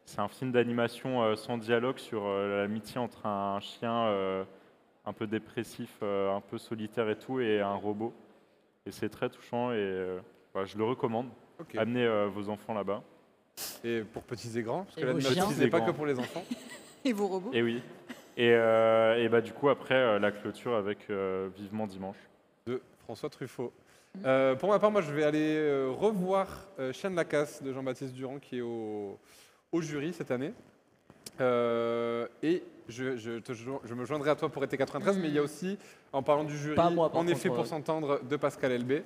[0.09, 4.43] c'est un film d'animation euh, sans dialogue sur euh, l'amitié entre un chien euh,
[5.05, 8.15] un peu dépressif, euh, un peu solitaire et tout, et un robot.
[8.87, 10.19] Et c'est très touchant et euh,
[10.55, 11.29] voilà, je le recommande.
[11.77, 13.03] Amenez euh, vos enfants là-bas.
[13.85, 16.45] Et pour petits et grands, parce Et que ce n'est pas que pour les enfants.
[17.05, 17.83] Et vos robots Et oui.
[18.39, 22.17] Et, euh, et bah, du coup, après, euh, la clôture avec euh, Vivement Dimanche.
[22.67, 23.73] de François Truffaut.
[24.25, 27.63] Euh, pour ma part, moi, je vais aller euh, revoir euh, Chien de la casse
[27.63, 29.19] de Jean-Baptiste Durand, qui est au,
[29.73, 30.53] au jury cette année.
[31.41, 35.29] Euh, et je, je te jo- je me joindrai à toi pour été 93, mais
[35.29, 35.77] il y a aussi,
[36.13, 39.03] en parlant du jury, moi, en effet, pour s'entendre, de Pascal Elbé.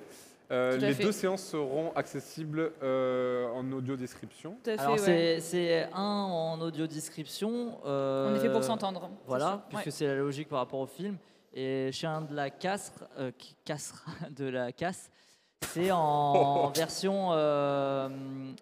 [0.51, 1.03] Euh, les fait.
[1.03, 4.57] deux séances seront accessibles euh, en audio description.
[4.63, 5.39] Tout à fait, Alors ouais.
[5.41, 7.79] c'est- un en audio description.
[7.85, 9.09] euh, On est fait pour s'entendre.
[9.25, 9.91] Voilà, puisque Ouais.
[9.91, 11.17] c'est la logique par rapport au film.
[11.53, 13.31] Et Chien de la casse, euh,
[14.31, 15.09] de la casse,
[15.61, 18.09] c'est en version euh,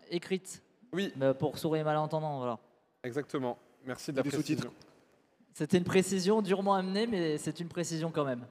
[0.09, 0.61] écrite.
[0.93, 1.13] Oui.
[1.39, 2.59] Pour sourds et malentendants, voilà.
[3.03, 3.57] Exactement.
[3.86, 4.57] Merci de la Des précision.
[4.57, 4.73] sous-titres.
[5.53, 8.45] C'était une précision durement amenée, mais c'est une précision quand même.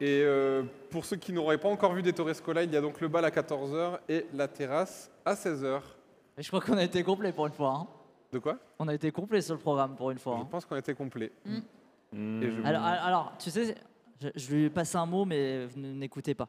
[0.00, 2.80] Et euh, pour ceux qui n'auraient pas encore vu des Torres Scola, il y a
[2.80, 5.80] donc le bal à 14h et la terrasse à 16h.
[6.38, 7.74] Et je crois qu'on a été complet pour une fois.
[7.82, 7.86] hein.
[8.32, 8.56] De quoi?
[8.78, 10.36] On a été complet sur le programme pour une fois.
[10.36, 10.48] Je hein.
[10.50, 11.30] pense qu'on était complet.
[11.44, 12.42] Hmm.
[12.42, 13.74] Et je- Alors, alors, tu sais,
[14.20, 16.48] je, je lui passe un mot, mais vous n'écoutez pas.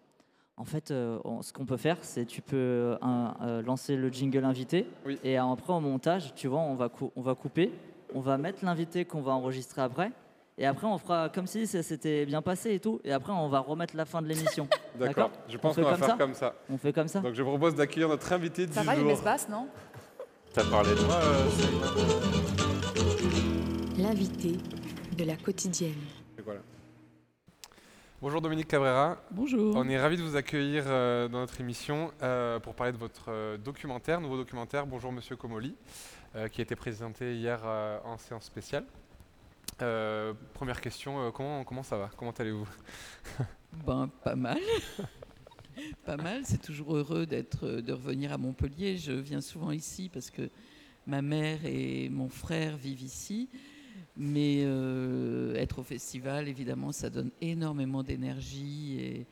[0.55, 3.95] En fait, euh, on- ce qu'on peut faire, c'est tu peux euh, un- euh, lancer
[3.95, 5.19] le jingle invité, Oui.
[5.23, 7.71] et après au montage, tu vois, on va, cou- on va couper,
[8.13, 10.11] on va mettre l'invité qu'on va enregistrer après,
[10.57, 13.49] et après on fera comme si ça s'était bien passé et tout, et après on
[13.49, 14.67] va remettre la fin de l'émission.
[14.99, 15.31] D'accord.
[15.49, 16.55] Je pense qu'on va comme faire ça comme ça.
[16.69, 19.09] On fait comme ça Donc je propose d'accueillir notre invité du Ça va, les jour.
[19.09, 19.67] messes basses, non?
[20.53, 21.45] T'as parlé de moi, euh,
[23.97, 24.57] L'invité
[25.17, 25.93] de la quotidienne.
[26.37, 26.59] Et voilà.
[28.21, 29.17] Bonjour Dominique Cabrera.
[29.31, 29.75] Bonjour.
[29.75, 33.25] On est ravis de vous accueillir euh, dans notre émission euh, pour parler de votre
[33.29, 35.75] euh, documentaire, nouveau documentaire Bonjour Monsieur Comoli.
[36.35, 38.85] euh, qui a été présenté hier euh, en séance spéciale.
[39.81, 42.09] Euh, première question, euh, comment, comment ça va?
[42.17, 42.67] Comment allez-vous?
[43.87, 44.59] Ben, pas mal.
[46.05, 46.41] pas mal.
[46.45, 48.97] C'est toujours heureux d'être, de revenir à Montpellier.
[48.97, 50.47] Je viens souvent ici parce que
[51.07, 53.49] ma mère et mon frère vivent ici.
[54.15, 59.25] Mais euh, être au festival, évidemment, ça donne énormément d'énergie et,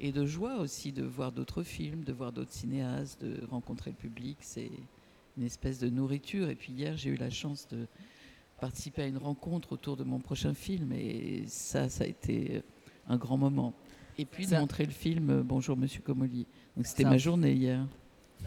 [0.00, 3.96] et de joie aussi de voir d'autres films, de voir d'autres cinéastes, de rencontrer le
[3.96, 4.38] public.
[4.40, 4.70] C'est
[5.36, 6.48] une espèce de nourriture.
[6.48, 7.86] Et puis hier, j'ai eu la chance de
[8.62, 10.92] participer à une rencontre autour de mon prochain film.
[10.92, 12.62] Et ça, ça a été
[13.08, 13.74] un grand moment.
[14.18, 16.46] Et puis de montrer le film euh, Bonjour Monsieur Comoli.
[16.76, 17.84] Donc c'était ma journée hier.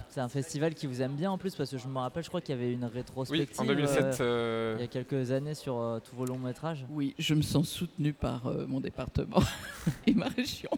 [0.10, 2.30] C'est un festival qui vous aime bien en plus parce que je me rappelle, je
[2.30, 4.04] crois qu'il y avait une Oui, rétrospective en 2007.
[4.04, 6.86] euh, euh, il y a quelques années sur euh, tous vos longs métrages.
[6.90, 9.42] Oui, je me sens soutenue par euh, mon département
[10.08, 10.70] et ma région.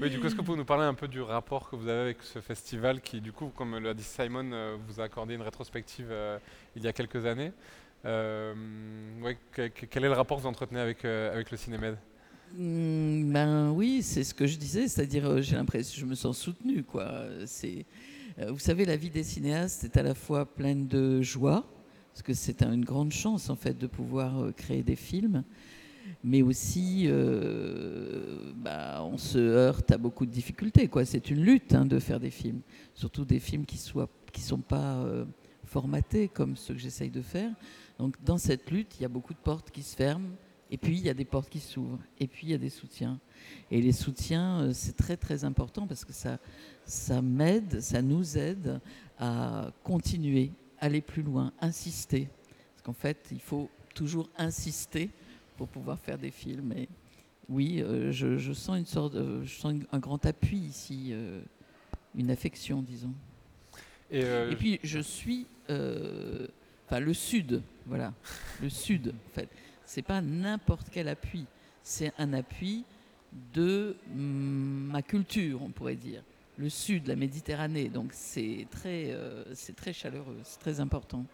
[0.00, 1.86] Oui, du coup, est-ce que vous pouvez nous parler un peu du rapport que vous
[1.88, 5.42] avez avec ce festival qui, du coup, comme l'a dit Simon, vous a accordé une
[5.42, 6.38] rétrospective euh,
[6.74, 7.52] il y a quelques années?
[8.02, 11.96] Que- Quel est le rapport que vous entretenez avec, euh, avec le Cinémed
[12.56, 16.36] Mm, ben oui, c'est ce que je disais, c'est-à-dire euh, j'ai l'impression je me sens
[16.36, 17.22] soutenue quoi.
[17.46, 17.86] C'est
[18.40, 21.64] euh, vous savez la vie des cinéastes est à la fois pleine de joie
[22.12, 25.44] parce que c'est un- une grande chance en fait de pouvoir euh, créer des films,
[26.24, 30.90] mais aussi euh, bah, on se heurte à beaucoup de difficultés.
[31.04, 32.62] C'est une lutte hein, de faire des films,
[32.94, 35.24] surtout des films qui soient qui sont pas euh,
[35.66, 37.52] formatés comme ceux que j'essaye de faire.
[38.00, 40.30] Donc dans cette lutte, il y a beaucoup de portes qui se ferment.
[40.70, 41.98] Et puis, il y a des portes qui s'ouvrent.
[42.18, 43.18] Et puis, il y a des soutiens.
[43.70, 46.38] Et les soutiens, euh, c'est très, très important parce que ça,
[46.86, 48.80] ça m'aide, ça nous aide
[49.18, 52.28] à continuer, aller plus loin, insister.
[52.72, 55.10] Parce qu'en fait, il faut toujours insister
[55.58, 56.72] pour pouvoir faire des films.
[56.72, 56.88] Et
[57.50, 61.42] oui, euh, je, je sens une sorte, de- je sens un grand appui ici, euh,
[62.14, 63.12] une affection, disons.
[64.10, 65.46] Et, euh, Et puis je suis,
[66.90, 68.12] enfin le sud, voilà,
[68.60, 69.14] le sud.
[69.30, 69.48] En fait,
[69.84, 71.46] c'est pas n'importe quel appui,
[71.84, 72.84] c'est un appui
[73.54, 76.22] de ma culture, on pourrait dire.
[76.58, 81.24] Le sud, la Méditerranée, donc c'est très, euh, c'est très chaleureux, c'est très important.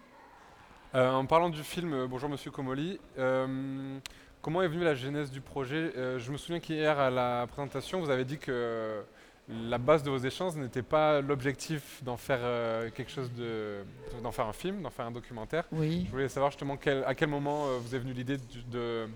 [0.94, 5.40] Euh, en parlant du film euh, Bonjour Monsieur Comoli, comment est venue la genèse du
[5.40, 5.92] projet?
[6.18, 9.02] Je me souviens qu'hier à la présentation, vous avez dit que
[9.48, 13.78] la base de vos échanges n'était pas l'objectif d'en faire euh, quelque chose de,
[14.22, 15.64] d'en faire un film, d'en faire un documentaire.
[15.72, 16.04] Oui.
[16.06, 18.38] Je voulais savoir justement quel- à quel moment euh, vous est venue l'idée
[18.70, 19.06] de,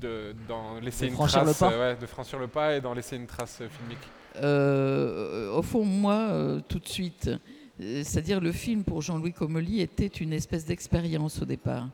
[0.00, 3.16] de, d'en laisser De une trace, euh, ouais, de franchir le pas et d'en laisser
[3.16, 3.98] une trace euh, filmique.
[5.56, 7.30] Au fond, moi, tout de suite,
[7.80, 11.88] c'est-à-dire le film pour Jean-Louis Comolli était une espèce d'expérience au départ.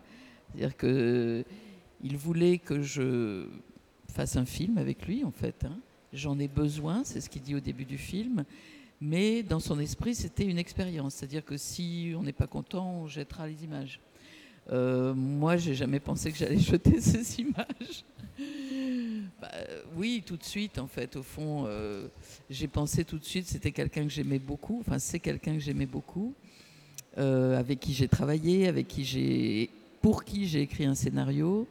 [0.54, 1.44] C'est-à-dire que
[2.02, 3.46] il voulait que je
[4.12, 5.64] fasse un film avec lui, en fait.
[5.64, 5.78] hein.
[6.12, 8.44] J'en ai besoin, c'est ce qu'il dit au début du film.
[9.00, 11.14] Mais dans son esprit, c'était une expérience.
[11.14, 14.00] C'est-à-dire que si on n'est pas content, on jettera les images.
[14.70, 18.04] Euh, moi, j'ai jamais pensé que j'allais jeter ces images.
[19.40, 19.50] Bah,
[19.96, 22.06] oui, tout de suite, en fait, au fond, euh,
[22.48, 25.86] j'ai pensé tout de suite, c'était quelqu'un que j'aimais beaucoup, enfin, c'est quelqu'un que j'aimais
[25.86, 26.32] beaucoup,
[27.18, 29.68] euh, avec qui j'ai travaillé, avec qui j'ai,
[30.00, 31.66] pour qui j'ai écrit un scénario,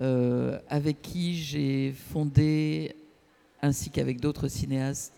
[0.00, 2.94] euh, avec qui j'ai fondé,
[3.62, 5.12] ainsi qu'avec d'autres cinéastes,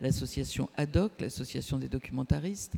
[0.00, 2.74] l'association ADOC, l'association des documentaristes.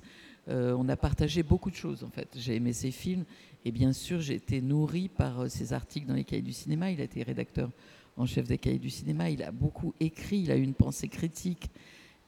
[0.49, 2.29] Euh, on a partagé beaucoup de choses, en fait.
[2.37, 3.25] J'ai aimé ses films,
[3.65, 6.91] et bien sûr, j'ai été nourri par euh, ses articles dans les cahiers du cinéma.
[6.91, 7.71] Il a été rédacteur
[8.17, 9.31] en chef des cahiers du cinéma.
[9.31, 11.71] Il a beaucoup écrit, il a eu une pensée critique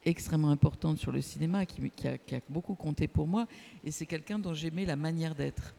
[0.05, 3.47] extrêmement importante sur le cinéma qui, qui a, qui a beaucoup compté pour moi.
[3.85, 5.75] Et c'est quelqu'un dont j'aimais la manière d'être.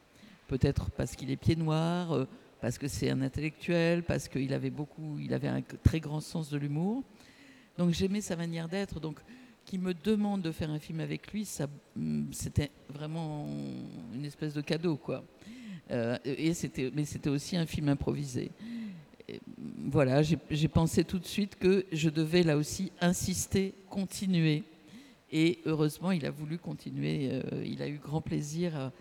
[0.48, 2.28] Peut-être parce qu'il est pied noir, euh,
[2.62, 6.50] parce que c'est un intellectuel, parce qu'il avait beaucoup, il avait un très grand sens
[6.50, 7.04] de l'humour.
[7.78, 9.00] Donc j'aimais sa manière d'être.
[9.00, 9.20] Donc
[9.66, 11.48] qui me demande de faire un film avec lui,
[11.96, 13.48] hum, c'était vraiment
[14.14, 15.24] une espèce de cadeau, quoi.
[15.90, 18.52] Euh, et c'était, mais c'était aussi un film improvisé.
[19.28, 19.40] Et,
[19.86, 24.64] voilà, j'ai j'ai pensé tout de suite que je devais là aussi insister, continuer.
[25.32, 27.30] Et heureusement, il a voulu continuer.
[27.32, 28.92] euh, il a eu grand plaisir à,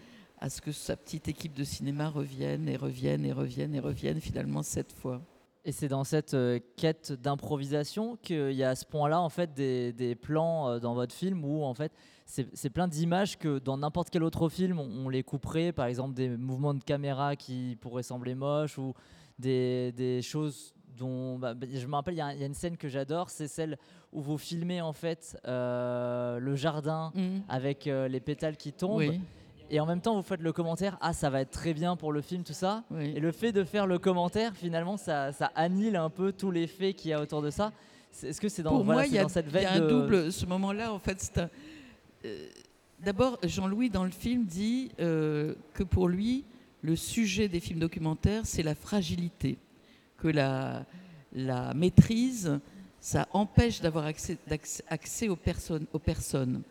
[0.40, 4.20] à ce que sa petite équipe de cinéma revienne et revienne et revienne et revienne
[4.20, 5.20] finalement cette fois.
[5.66, 9.52] Et c'est dans cette euh, quête d'improvisation qu'il y a à ce point-là en fait
[9.52, 11.92] des, des plans euh, dans votre film où en fait
[12.24, 16.14] c'est plein d'images que dans n'importe quel autre film on, on les couperait, par exemple
[16.14, 18.94] des mouvements de caméra qui pourraient sembler moches ou
[19.38, 22.76] des, des choses dont bah, bah, je me rappelle il y, a y une scène
[22.76, 23.78] que j'adore, c'est celle
[24.12, 27.12] où vous filmez en fait euh, le jardin
[27.48, 28.98] avec euh, les pétales qui tombent.
[28.98, 29.20] Oui.
[29.70, 32.12] Et en même temps, vous faites le commentaire, ah, ça va être très bien pour
[32.12, 32.82] le film, tout ça.
[32.90, 33.12] Oui.
[33.14, 36.66] Et le fait de faire le commentaire, finalement, ça, ça annule un peu tous les
[36.66, 37.72] faits qu'il y a autour de ça.
[38.22, 39.66] Est-ce que c'est dans, Pour voilà, moi, c'est il y a, dans cette y veine
[39.66, 40.32] a un de- double.
[40.32, 41.50] Ce moment-là, en fait, c'est un.
[42.24, 42.48] euh,
[42.98, 46.44] D'abord, Jean-Louis, dans le film, dit euh, que pour lui,
[46.82, 49.56] le sujet des films documentaires, c'est la fragilité.
[50.18, 50.84] Que la,
[51.32, 52.58] la maîtrise,
[53.00, 56.62] ça empêche d'avoir accès, d'accès- accès aux, personnes, aux personnes.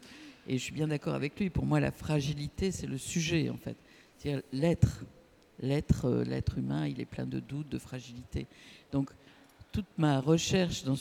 [0.48, 1.50] Et je suis bien d'accord avec lui.
[1.50, 3.78] Pour moi, la fragilité, c'est le sujet, en fait.
[4.18, 5.06] C'est-à-dire l'être.
[5.62, 8.48] L'être, euh, l'être humain, il est plein de doutes, de fragilité.
[8.94, 9.12] Donc,
[9.72, 10.96] toute ma recherche dans,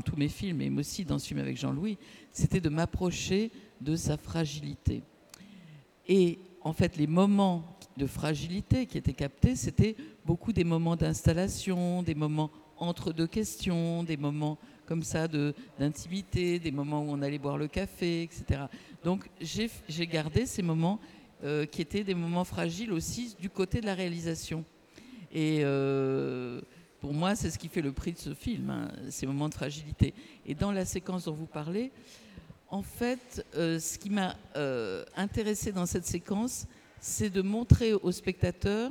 [0.00, 1.98] tous mes films, et aussi dans ce film avec Jean-Louis,
[2.32, 3.50] c'était de m'approcher
[3.80, 5.02] de sa fragilité.
[6.08, 12.02] Et en fait, les moments de fragilité qui étaient captés, c'était beaucoup des moments d'installation,
[12.02, 17.38] des moments entre deux questions, des moments comme ça d'intimité, des moments où on allait
[17.38, 18.62] boire le café, etc.
[19.04, 21.00] Donc j'ai gardé ces moments
[21.44, 24.64] euh, qui étaient des moments fragiles aussi du côté de la réalisation.
[25.32, 26.60] Et euh,
[27.00, 29.54] pour moi, c'est ce qui fait le prix de ce film, hein, ces moments de
[29.54, 30.14] fragilité.
[30.46, 31.92] Et dans la séquence dont vous parlez,
[32.70, 34.34] en fait, euh, ce qui m'a
[35.14, 36.66] intéressé dans cette séquence,
[37.00, 38.90] c'est de montrer aux spectateurs,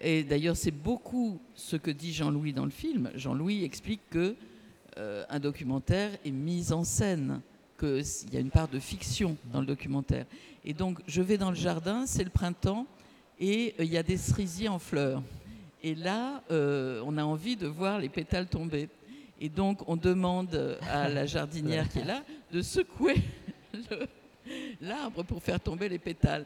[0.00, 4.34] et d'ailleurs c'est beaucoup ce que dit Jean-Louis dans le film, Jean-Louis explique que
[4.98, 7.40] euh, un documentaire est mis en scène,
[7.78, 10.26] qu'il y a une part de fiction dans le documentaire.
[10.64, 12.86] Et donc je vais dans le jardin, c'est le printemps,
[13.38, 15.22] et euh, il y a des cerisiers en fleurs.
[15.82, 18.88] Et là, euh, on a envie de voir les pétales tomber.
[19.40, 22.22] Et donc, on demande à la jardinière qui est là
[22.52, 23.14] de secouer
[24.82, 26.44] l'arbre pour faire tomber les pétales.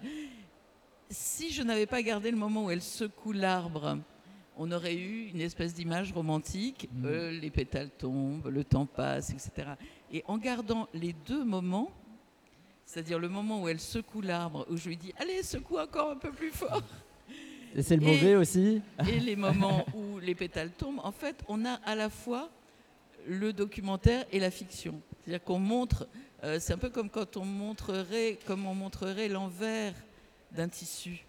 [1.10, 3.98] Si je n'avais pas gardé le moment où elle secoue l'arbre,
[4.56, 6.88] on aurait eu une espèce d'image romantique.
[7.04, 9.68] euh, les pétales tombent, le temps passe, etc.
[10.12, 11.90] Et en gardant les deux moments,
[12.86, 16.16] c'est-à-dire le moment où elle secoue l'arbre, où je lui dis Allez, secoue encore un
[16.16, 16.82] peu plus fort
[17.74, 18.80] Et c'est le Et- mauvais aussi.
[19.08, 22.48] et les moments où les pétales tombent, en fait, on a à la fois
[23.26, 25.00] le documentaire et la fiction.
[25.24, 26.06] C'est-à-dire qu'on montre,
[26.44, 29.94] euh, c'est un peu comme quand on montrerait, comme on montrerait l'envers
[30.52, 31.24] d'un tissu.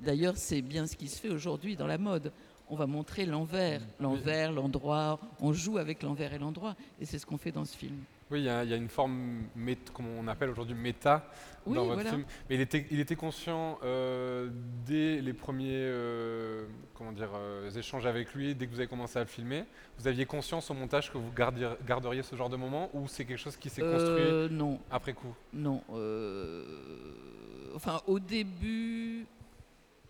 [0.00, 2.30] D'ailleurs, c'est bien ce qui se fait aujourd'hui dans la mode.
[2.68, 5.20] On va montrer l'envers, l'envers, l'endroit.
[5.40, 7.96] On joue avec l'envers et l'endroit, et c'est ce qu'on fait dans ce film.
[8.28, 9.44] Oui, il y, a il y a une forme,
[9.94, 11.30] comme on appelle aujourd'hui méta
[11.64, 12.10] Oui, dans votre voilà.
[12.10, 12.24] film.
[12.50, 14.50] Mais il était, il était conscient euh,
[14.84, 19.16] dès les premiers euh, comment dire, euh, échanges avec lui, dès que vous avez commencé
[19.16, 19.62] à le filmer.
[20.00, 23.24] Vous aviez conscience au montage que vous gardiez- garderiez ce genre de moment ou c'est
[23.24, 25.32] quelque chose qui s'est construit non, après coup?
[25.52, 25.82] Non.
[27.76, 29.24] Enfin, au début,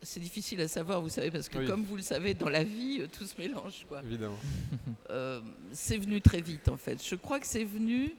[0.06, 1.66] c'est difficile à savoir, vous savez, parce que Oui.
[1.66, 3.84] comme vous le savez, dans la vie, euh, tout se mélange.
[3.88, 4.02] Quoi.
[4.04, 4.38] Évidemment.
[5.10, 5.40] Euh,
[5.72, 7.00] c'est venu très vite, en fait.
[7.04, 8.12] Je crois que c'est venu.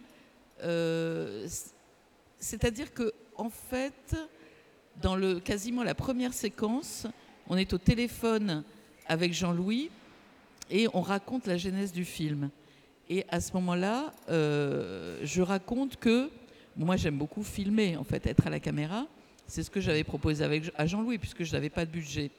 [0.63, 1.45] euh,
[2.39, 4.15] C'est-à-dire que, en fait,
[5.01, 7.05] dans le, quasiment la première séquence,
[7.49, 8.63] on est au téléphone
[9.05, 9.89] avec Jean-Louis
[10.69, 12.49] et on raconte la genèse du film.
[13.09, 16.29] Et à ce moment-là, euh, je raconte que
[16.77, 19.07] moi j'aime beaucoup filmer, en fait, être à la caméra.
[19.47, 22.31] C'est ce que j'avais proposé avec, à Jean-Louis, puisque je n'avais pas de budget.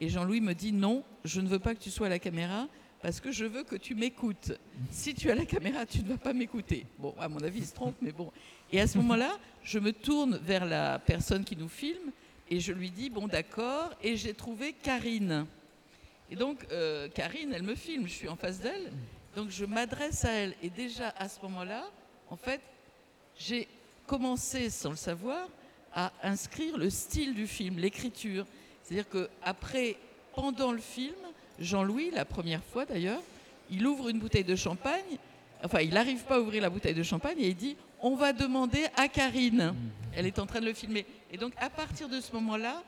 [0.00, 2.66] Et Jean-Louis me dit non, je ne veux pas que tu sois à la caméra
[3.02, 4.52] parce que je veux que tu m'écoutes.
[4.90, 6.86] Si tu as la caméra, tu ne vas pas m'écouter.
[6.98, 8.32] Bon, à mon avis, il se trompe, mais bon.
[8.72, 12.10] Et à ce moment-là, je me tourne vers la personne qui nous filme
[12.50, 13.90] et je lui dis bon, d'accord.
[14.02, 15.46] Et j'ai trouvé Karine.
[16.30, 18.90] Et donc, euh, Karine, elle me filme, je suis en face d'elle.
[19.36, 20.54] Donc, je m'adresse à elle.
[20.62, 21.88] Et déjà, à ce moment-là,
[22.30, 22.60] en fait,
[23.38, 23.68] j'ai
[24.06, 25.48] commencé, sans le savoir,
[25.96, 28.46] à inscrire le style du film, l'écriture.
[28.84, 29.96] C'est-à-dire que après,
[30.36, 31.14] pendant le film,
[31.58, 33.22] Jean-Louis, la première fois d'ailleurs,
[33.70, 35.16] il ouvre une bouteille de champagne.
[35.64, 38.32] Enfin, il n'arrive pas à ouvrir la bouteille de champagne et il dit On va
[38.34, 39.74] demander à Karine.
[40.14, 41.06] Elle est en train de le filmer.
[41.32, 42.82] Et donc, à partir de ce moment-là,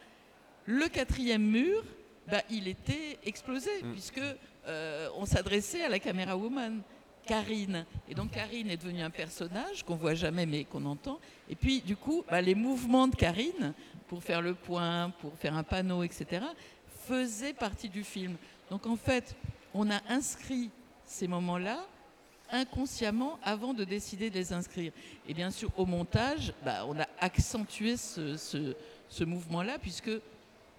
[0.67, 1.83] le quatrième mur,
[2.31, 3.93] bah, il était explosé, Mm.
[3.93, 4.21] puisque
[4.67, 6.83] euh, on s'adressait à la caméra woman,
[7.29, 7.85] Karine.
[8.09, 11.19] Et donc, Karine est devenue un personnage qu'on voit jamais, mais qu'on entend.
[11.51, 13.75] Et puis, du coup, bah, les mouvements de Karine,
[14.09, 16.43] pour faire le point, pour faire un panneau, etc.,
[17.07, 18.37] faisaient partie du film.
[18.71, 19.37] Donc, en fait,
[19.75, 20.71] on a inscrit
[21.05, 21.85] ces moments-là
[22.51, 24.93] inconsciemment avant de décider de les inscrire.
[25.29, 30.11] Et bien sûr, au montage, bah, on a accentué ce, ce- mouvement-là, puisque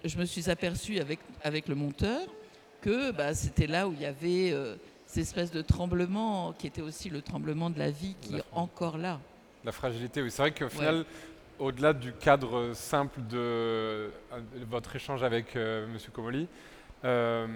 [0.04, 2.26] je me suis aperçue avec, avec le monteur
[2.80, 4.74] que bah, c'était là où il y avait euh,
[5.10, 8.96] cette espèce de tremblement qui était aussi le tremblement de la vie qui est encore
[8.96, 9.18] là.
[9.64, 10.30] La fragilité, oui.
[10.30, 11.04] C'est vrai qu'au final,
[11.58, 14.08] au-delà du cadre simple de, euh,
[14.70, 16.46] votre échange avec euh, Monsieur Comoli,
[17.04, 17.48] euh,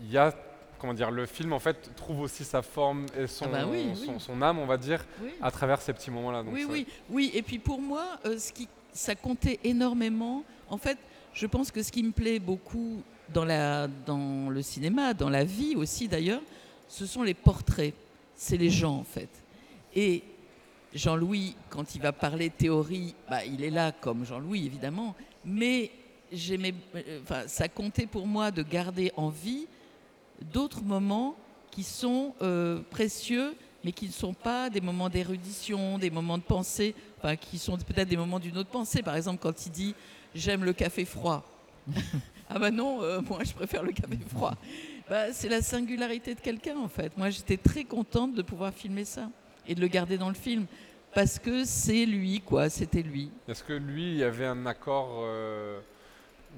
[0.00, 0.32] il y a,
[0.78, 3.90] comment dire, le film en fait trouve aussi sa forme et son, Ah bah oui,
[3.94, 4.20] son, oui.
[4.20, 5.32] son âme, on va dire, Oui.
[5.42, 6.42] à travers ces petits moments-là.
[6.46, 7.30] Oui, oui, oui.
[7.34, 10.42] Et puis pour moi, euh, ce qui, ça comptait énormément.
[10.70, 10.96] En fait,
[11.34, 15.44] je pense que ce qui me plaît beaucoup dans, la, dans le cinéma, dans la
[15.44, 16.40] vie aussi d'ailleurs,
[16.88, 17.94] ce sont les portraits.
[18.36, 19.28] C'est les gens en fait.
[19.94, 20.22] Et
[20.94, 25.14] Jean-Louis, quand il va parler théorie, bah, il est là comme Jean-Louis, évidemment.
[25.44, 25.90] Mais
[26.32, 29.66] euh, enfin, ça comptait pour moi de garder en vie
[30.52, 31.36] d'autres moments
[31.70, 36.42] qui sont euh, précieux, mais qui ne sont pas des moments d'érudition, des moments de
[36.42, 36.94] pensée,
[37.40, 39.02] qui sont peut-être des moments d'une autre pensée.
[39.02, 39.94] Par exemple, quand il dit
[40.34, 41.44] j'aime le café froid.
[42.50, 44.54] ah bah non, euh, moi je préfère le café froid.
[45.08, 47.16] Bah, c'est la singularité de quelqu'un en fait.
[47.16, 49.30] Moi j'étais très contente de pouvoir filmer ça
[49.66, 50.66] et de le garder dans le film
[51.14, 53.30] parce que c'est lui quoi, c'était lui.
[53.48, 55.80] Est-ce que lui, il y avait un accord, euh,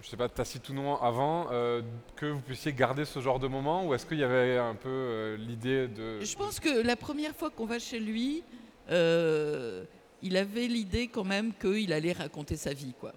[0.03, 1.83] je sais pas, tacite ou non avant, euh,
[2.17, 4.89] que vous puissiez garder ce genre de moment ou est-ce qu'il y avait un peu
[4.89, 6.21] euh, l'idée de...
[6.21, 8.43] Je pense que la première fois qu'on va chez lui,
[8.91, 9.85] euh,
[10.23, 13.13] il avait l'idée quand même qu'il allait raconter sa vie quoi.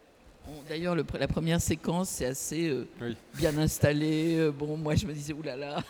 [0.68, 3.16] D'ailleurs, le- la première séquence, c'est assez euh, Oui.
[3.38, 4.36] bien installé.
[4.38, 5.84] Euh, Bon, moi, je me disais, oulala.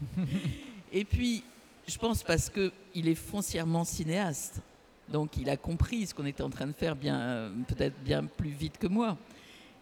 [0.92, 1.42] Et puis,
[1.86, 4.60] je pense parce qu'il est foncièrement cinéaste.
[5.08, 8.24] Donc, il a compris ce qu'on était en train de faire bien, euh, peut-être bien
[8.24, 9.16] plus vite que moi.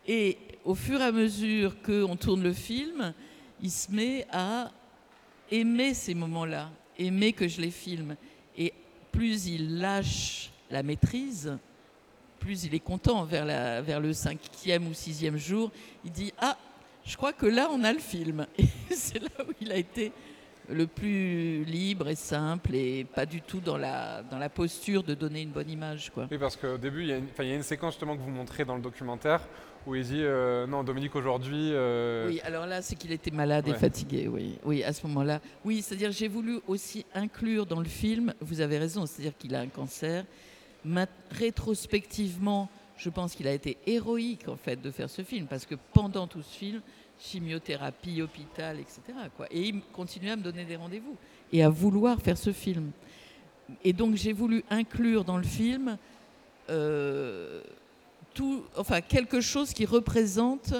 [0.07, 3.12] Et au fur et à mesure qu'on tourne le film,
[3.61, 4.71] il se met à
[5.51, 8.17] aimer ces moments-là, aimer que je les filme.
[8.57, 8.73] Et
[9.12, 11.59] plus il lâche la maîtrise,
[12.39, 15.70] plus il est content vers, la, vers le cinquième ou sixième jour.
[16.05, 16.57] Il dit Ah,
[17.05, 18.47] je crois que là, on a le film.
[18.59, 20.12] Et c'est là où il a été
[20.68, 25.14] le plus libre et simple et pas du tout dans la, dans la posture de
[25.14, 26.11] donner une bonne image.
[26.11, 26.26] Quoi.
[26.28, 28.16] Oui, parce qu'au début, il y, a une, enfin, il y a une séquence justement
[28.16, 29.41] que vous montrez dans le documentaire
[29.87, 31.70] où il dit euh, Non, Dominique, aujourd'hui.
[31.72, 34.59] euh, Oui, alors là, c'est qu'il était malade et fatigué, oui.
[34.64, 35.41] Oui, à ce moment-là.
[35.64, 39.61] Oui, c'est-à-dire j'ai voulu aussi inclure dans le film, vous avez raison, c'est-à-dire qu'il a
[39.61, 40.24] un cancer.
[41.30, 45.74] Rétrospectivement, je pense qu'il a été héroïque, en fait, de faire ce film, parce que
[45.93, 46.80] pendant tout ce film,
[47.18, 49.01] chimiothérapie, hôpital, etc.
[49.37, 49.47] Quoi.
[49.51, 51.16] Et il continuait à me donner des rendez-vous
[51.53, 52.91] et à vouloir faire ce film.
[53.82, 55.97] Et donc j'ai voulu inclure dans le film
[56.70, 57.62] euh,
[58.34, 60.74] tout, enfin, quelque chose qui représente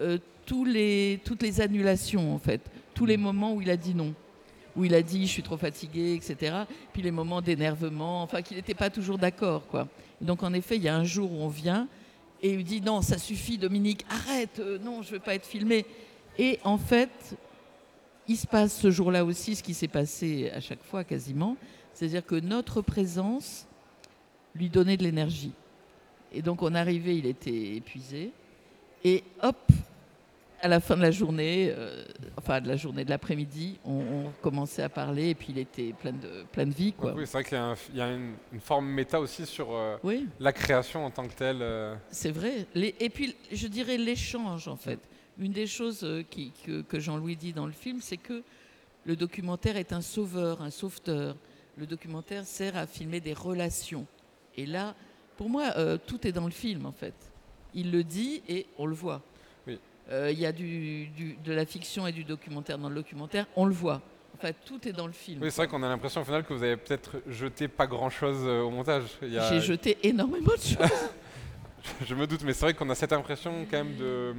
[0.00, 2.60] euh, tous les, toutes les annulations, en fait.
[2.94, 4.14] Tous les moments où il a dit non.
[4.76, 6.54] Où il a dit je suis trop fatigué, etc.
[6.92, 9.88] Puis les moments d'énervement, enfin, qu'il n'était pas toujours d'accord, quoi.
[10.20, 11.88] Donc, en effet, il y a un jour où on vient
[12.42, 15.46] et il dit non, ça suffit, Dominique, arrête, euh, non, je ne veux pas être
[15.46, 15.86] filmé.
[16.38, 17.36] Et en fait,
[18.28, 21.56] il se passe ce jour-là aussi ce qui s'est passé à chaque fois quasiment,
[21.92, 23.66] c'est-à-dire que notre présence
[24.54, 25.52] lui donnait de l'énergie.
[26.32, 28.32] Et donc on arrivait, il était épuisé,
[29.04, 29.72] et hop,
[30.62, 32.04] à la fin de la journée, euh,
[32.38, 35.92] enfin de la journée de l'après-midi, on, on commençait à parler, et puis il était
[35.92, 37.12] plein de, plein de vie, quoi.
[37.14, 39.44] oui, c'est vrai qu'il y a, un- il y a une, une forme méta aussi
[39.46, 40.26] sur euh, Oui.
[40.40, 41.58] la création en tant que telle.
[41.60, 41.94] euh.
[42.10, 42.66] C'est vrai.
[42.74, 44.98] Les- et puis, je dirais l'échange, en fait.
[45.38, 48.42] Une des choses qui- que, que Jean-Louis dit dans le film, c'est que
[49.04, 51.36] le documentaire est un sauveur, un sauveteur.
[51.76, 54.06] Le documentaire sert à filmer des relations.
[54.56, 54.94] Et là,
[55.36, 55.70] pour moi,
[56.06, 57.12] tout est dans le film, en fait.
[57.74, 59.20] Il le dit et on le voit.
[60.10, 63.46] Euh, Il y a du, du- de la fiction et du documentaire dans le documentaire,
[63.56, 64.00] on le voit.
[64.34, 65.40] En fait, tout est dans le film.
[65.42, 68.38] Oui, c'est vrai qu'on a l'impression au final que vous avez peut-être jeté pas grand-chose
[68.44, 69.04] euh, au montage.
[69.22, 70.76] A- J'ai jeté énormément de choses.
[72.06, 74.34] Je me doute, mais c'est vrai qu'on a cette impression quand même de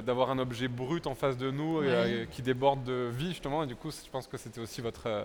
[0.00, 1.86] d'avoir un objet brut en face de nous Ouais.
[1.88, 5.08] euh, qui déborde de vie justement et du coup je pense que c'était aussi votre
[5.08, 5.24] euh,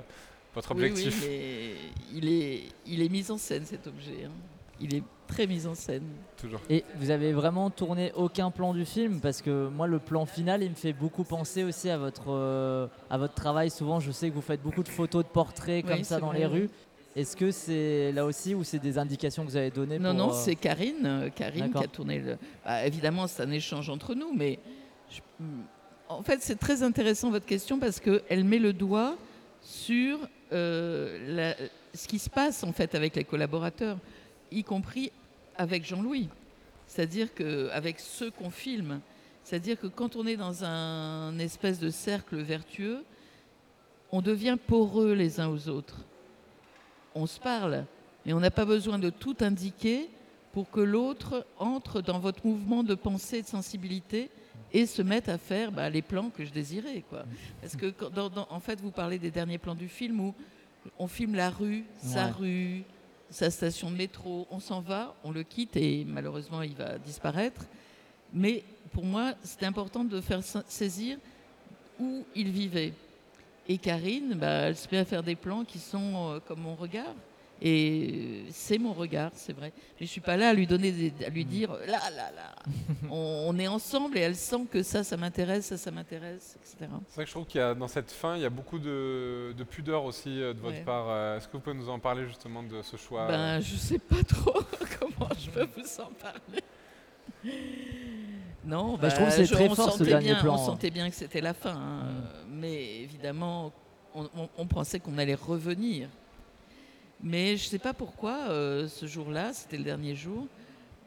[0.55, 1.21] votre Oui, objectif.
[1.21, 4.23] oui, mais il est, il est mis en scène cet objet.
[4.25, 4.31] hein.
[4.79, 6.03] Il est très mis en scène.
[6.37, 6.59] Toujours.
[6.69, 9.19] Et vous avez vraiment tourné aucun plan du film?
[9.19, 12.87] Parce que moi le plan final il me fait beaucoup penser aussi à votre euh,
[13.09, 13.69] à votre travail.
[13.69, 16.27] Souvent je sais que vous faites beaucoup de photos de portraits Oui, comme ça dans
[16.27, 16.69] vrai, les rues.
[17.15, 20.27] Est-ce que c'est là aussi ou c'est des indications que vous avez données Non, pour,
[20.27, 22.37] non, euh, c'est Karine, euh, Karine qui a tourné le.
[22.63, 24.59] Bah, évidemment, c'est un échange entre nous, mais
[25.09, 25.21] je-
[26.09, 29.15] en fait, c'est très intéressant votre question parce qu'elle met le doigt
[29.63, 30.19] sur
[30.53, 31.55] euh, la-
[31.93, 33.97] ce qui se passe en fait avec les collaborateurs,
[34.51, 35.11] y compris
[35.57, 36.29] avec Jean-Louis.
[36.87, 39.01] C'est-à-dire qu'avec ceux qu'on filme,
[39.43, 43.03] c'est-à-dire que quand on est dans un espèce de cercle vertueux,
[44.11, 45.97] on devient poreux les uns aux autres.
[47.15, 47.85] On se parle,
[48.25, 50.09] mais on n'a pas besoin de tout indiquer
[50.53, 54.29] pour que l'autre entre dans votre mouvement de pensée et de sensibilité
[54.73, 57.03] et se mette à faire bah, les plans que je désirais.
[57.09, 57.25] Quoi.
[57.61, 60.33] Parce que, quand- dans- dans- en fait, vous parlez des derniers plans du film où
[60.99, 62.83] on filme la rue, sa rue,
[63.29, 67.65] sa station de métro, on s'en va, on le quitte et malheureusement il va disparaître.
[68.33, 71.17] Mais pour moi, c'est important de faire sa- saisir
[71.99, 72.93] où il vivait.
[73.67, 76.75] Et Karine, bah, elle se met à faire des plans qui sont euh, comme mon
[76.75, 77.13] regard.
[77.61, 79.73] Et c'est mon regard, c'est vrai.
[79.99, 81.47] Mais je suis pas là à lui donner, des- à lui Mm.
[81.47, 82.55] dire là, là, là.
[83.09, 86.91] on, on est ensemble et elle sent que ça, ça m'intéresse, ça, ça m'intéresse, etc.
[87.07, 88.77] C'est vrai que je trouve qu'il y a dans cette fin, il y a beaucoup
[88.77, 90.83] de, de pudeur aussi euh, de votre Ouais.
[90.83, 91.05] part.
[91.09, 93.75] Euh, Est-ce que vous pouvez nous en parler justement de ce choix euh, Ben, je
[93.75, 94.59] sais pas trop
[94.99, 96.61] comment je peux vous en parler.
[98.65, 100.53] Non, Bah, je bah, trouve que c'est très on fort, ce sentait dernier bien, plan.
[100.55, 102.03] On sentait bien que c'était la fin, hein.
[102.47, 102.59] Mm.
[102.59, 103.71] mais évidemment,
[104.13, 106.09] on, on- on pensait qu'on allait revenir.
[107.23, 110.47] Mais je sais pas pourquoi, euh, ce jour-là, c'était le dernier jour,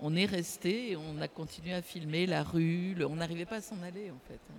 [0.00, 2.94] on est resté et on a continué à filmer la rue.
[2.94, 4.40] le- on n'arrivait pas à s'en aller, en fait.
[4.50, 4.54] hein.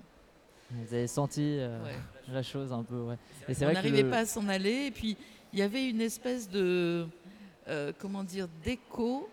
[0.87, 1.95] Vous avez senti euh, Ouais.
[2.31, 3.17] la chose un peu, ouais.
[3.49, 4.85] Et c'est on n'arrivait le- pas à s'en aller.
[4.85, 5.17] Et puis,
[5.51, 7.05] il y avait une espèce de,
[7.67, 9.27] euh, comment dire, d'écho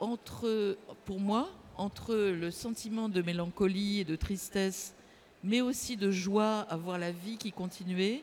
[0.00, 4.94] entre, pour moi, entre le sentiment de mélancolie et de tristesse,
[5.44, 8.22] mais aussi de joie à voir la vie qui continuait,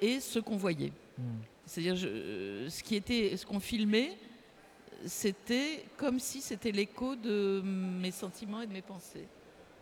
[0.00, 0.92] et ce qu'on voyait.
[1.18, 1.22] Hmm.
[1.70, 4.16] C'est-à-dire, euh, ce qui était, ce qu'on filmait,
[5.06, 9.28] c'était comme si c'était l'écho de mes sentiments et de mes pensées.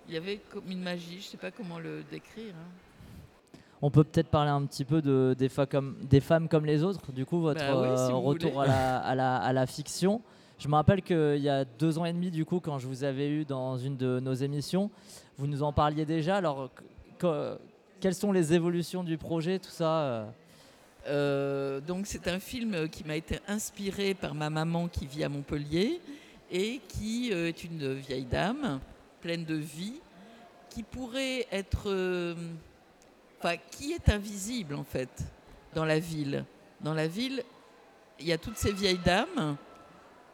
[0.06, 2.52] Il y avait comme une magie, je ne sais pas comment le décrire.
[2.54, 3.58] hein.
[3.80, 6.82] On peut peut-être parler un petit peu de, des, fa- comme, des femmes comme les
[6.82, 9.66] autres, du coup, votre Bah oui, si euh, retour à la, à, la, à la
[9.66, 10.20] fiction.
[10.58, 13.02] Je me rappelle qu'il y a deux ans et demi, du coup, quand je vous
[13.02, 14.90] avais eu dans une de nos émissions,
[15.38, 16.36] vous nous en parliez déjà.
[16.36, 16.82] Alors, que-
[17.18, 17.58] que-
[18.00, 20.26] quelles sont les évolutions du projet, tout ça
[21.06, 25.28] euh donc c'est un film qui m'a été inspiré par ma maman qui vit à
[25.28, 26.00] Montpellier
[26.50, 28.80] et qui euh, est une vieille dame
[29.20, 30.00] pleine de vie
[30.70, 32.34] qui pourrait être, euh,
[33.38, 35.24] enfin qui est invisible en fait
[35.74, 36.44] dans la ville.
[36.80, 37.42] Dans la ville,
[38.20, 39.56] il y a toutes ces vieilles dames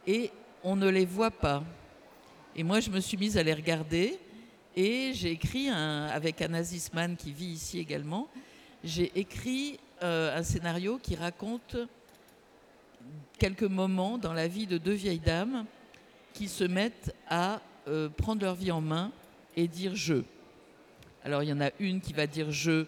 [0.07, 0.31] et
[0.62, 1.62] on ne les voit pas.
[2.57, 4.19] Et moi je me suis mise à les regarder
[4.77, 8.29] et j'ai écrit avec Anna Zisman qui vit ici également.
[8.83, 11.76] J'ai écrit euh, un scénario qui raconte
[13.38, 15.64] quelques moments dans la vie de deux vieilles dames
[16.34, 19.12] qui se mettent à euh, prendre leur vie en main
[19.57, 20.22] et dire je.
[21.24, 22.84] Alors il y en a une qui va dire je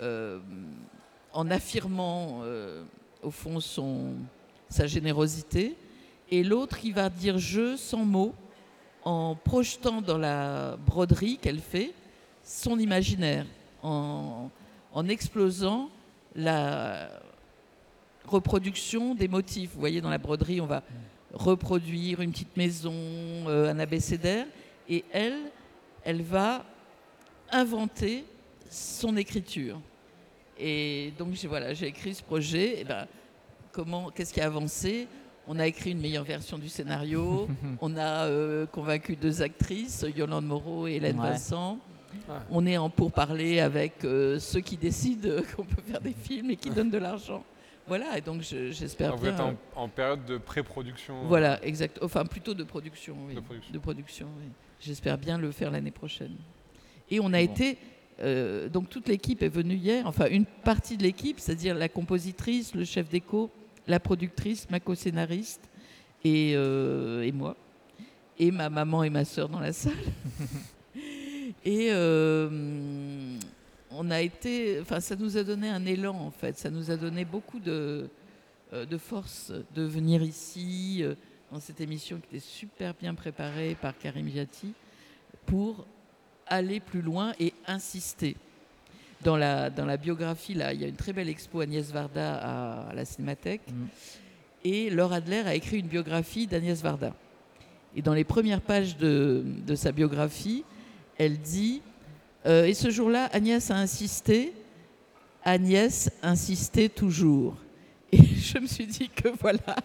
[0.00, 0.38] euh,
[1.34, 2.42] en affirmant
[3.22, 4.14] au fond son,
[4.70, 5.76] sa générosité
[6.30, 8.34] et l'autre qui va dire je sans mots
[9.04, 11.92] en projetant dans la broderie qu'elle fait
[12.42, 13.44] son imaginaire,
[13.82, 14.48] en,
[14.94, 15.90] en explosant
[16.34, 17.08] la
[18.26, 19.70] reproduction des motifs.
[19.74, 20.82] Vous voyez, dans la broderie, on va
[21.32, 24.46] reproduire une petite maison, euh, un abécédaire,
[24.88, 25.38] et elle,
[26.04, 26.64] elle va
[27.50, 28.24] inventer
[28.70, 29.80] son écriture.
[30.58, 32.80] Et donc, j'ai voilà, j'ai écrit ce projet.
[32.80, 33.06] Et ben,
[33.72, 35.06] comment, qu'est-ce qui a avancé?
[35.46, 37.48] On a écrit une meilleure version du scénario.
[37.80, 41.30] on a euh, convaincu deux actrices, Yolande Moreau et Hélène Ouais.
[41.30, 41.78] Vincent.
[42.28, 42.34] Ouais.
[42.50, 46.50] On est en pourparlers avec euh, ceux qui décident euh, qu'on peut faire des films
[46.50, 47.44] et qui donnent de l'argent.
[47.86, 49.34] Voilà, et donc je- j'espère Alors, vous bien.
[49.34, 51.24] êtes en, euh, en période de pré-production.
[51.26, 51.98] Voilà, exact.
[52.02, 53.34] Enfin, plutôt de production, oui.
[53.34, 53.72] De production.
[53.72, 54.48] De production, oui.
[54.80, 56.34] J'espère bien le faire l'année prochaine.
[57.10, 57.52] Et on a Bon.
[57.52, 57.78] été.
[58.20, 62.74] euh, donc toute l'équipe est venue hier, enfin une partie de l'équipe, c'est-à-dire la compositrice,
[62.74, 63.48] le chef d'écho,
[63.86, 65.62] la productrice, ma co-scénariste
[66.24, 67.56] et, euh, et moi,
[68.38, 69.92] et ma maman et ma sœur dans la salle.
[71.64, 73.38] et euh,
[73.90, 76.96] on a été, enfin ça nous a donné un élan en fait, ça nous a
[76.96, 78.08] donné beaucoup de,
[78.72, 81.14] euh, de force de venir ici euh,
[81.52, 84.72] dans cette émission qui était super bien préparée par Karim Jati
[85.46, 85.86] pour
[86.46, 88.36] aller plus loin et insister.
[89.24, 92.36] Dans la, dans la biographie, là, il y a une très belle expo Agnès Varda
[92.36, 93.62] à, à la Cinémathèque.
[93.68, 93.86] Mm.
[94.64, 97.14] Et Laure Adler a écrit une biographie d'Agnès Varda.
[97.96, 100.64] Et dans les premières pages de, de sa biographie,
[101.18, 101.82] elle dit
[102.46, 104.52] euh, Et ce jour-là, Agnès a insisté,
[105.44, 107.56] Agnès insistait toujours.
[108.12, 109.76] Et je me suis dit que voilà,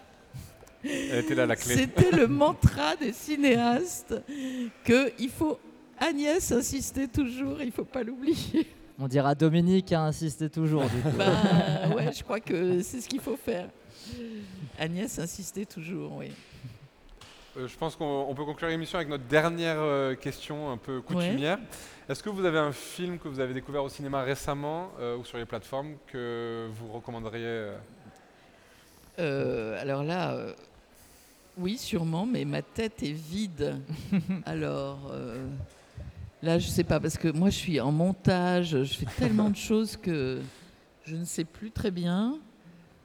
[0.84, 1.76] Elle était là la clé.
[1.76, 4.16] c'était le mantra des cinéastes
[4.84, 5.60] que il faut
[6.00, 8.68] Agnès insistait toujours, il faut pas l'oublier.
[9.00, 11.96] On dira Dominique a insisté toujours, du coup.
[11.96, 13.70] Ouais, je crois que c'est ce qu'il faut faire.
[14.78, 16.32] Agnès insistait toujours, oui.
[17.58, 21.02] Euh, je pense qu'on on peut conclure l'émission avec notre dernière euh, question un peu
[21.02, 21.60] coutumière.
[22.10, 25.24] Est-ce que vous avez un film que vous avez découvert au cinéma récemment euh, ou
[25.24, 27.72] sur les plateformes que vous recommanderiez
[29.18, 30.54] alors là, euh,
[31.58, 33.80] oui, sûrement, mais ma tête est vide.
[34.46, 35.46] alors euh,
[36.42, 39.56] là, je sais pas, parce que moi, je suis en montage, je fais tellement de
[39.56, 40.42] choses que
[41.06, 42.40] je ne sais plus très bien.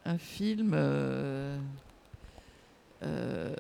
[0.07, 0.74] Un film.
[3.03, 3.55] Euh,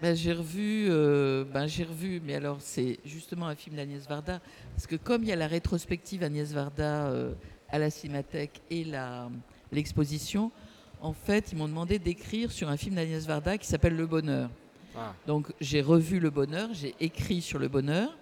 [0.00, 4.40] Ben, j'ai revu, euh, ben, j'ai revu, mais alors c'est justement un film d'Agnès Varda,
[4.76, 7.32] parce que comme il y a la rétrospective Agnès Varda euh,
[7.68, 9.28] à la Cinémathèque et la,
[9.72, 10.52] l'exposition,
[11.00, 14.50] en fait, ils m'ont demandé d'écrire sur un film d'Agnès Varda qui s'appelle Le Bonheur.
[14.96, 15.14] Ah.
[15.26, 18.16] Donc j'ai revu Le Bonheur, j'ai écrit sur Le Bonheur,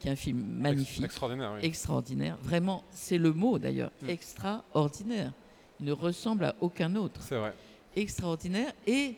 [0.00, 1.60] qui est un film Ex- magnifique, Extraordinaire, oui.
[1.64, 4.08] extraordinaire, vraiment, c'est le mot d'ailleurs, Mm.
[4.10, 5.32] extraordinaire.
[5.80, 7.54] Il ne ressemble à aucun autre C'est vrai.
[7.96, 8.72] extraordinaire.
[8.86, 9.14] Et,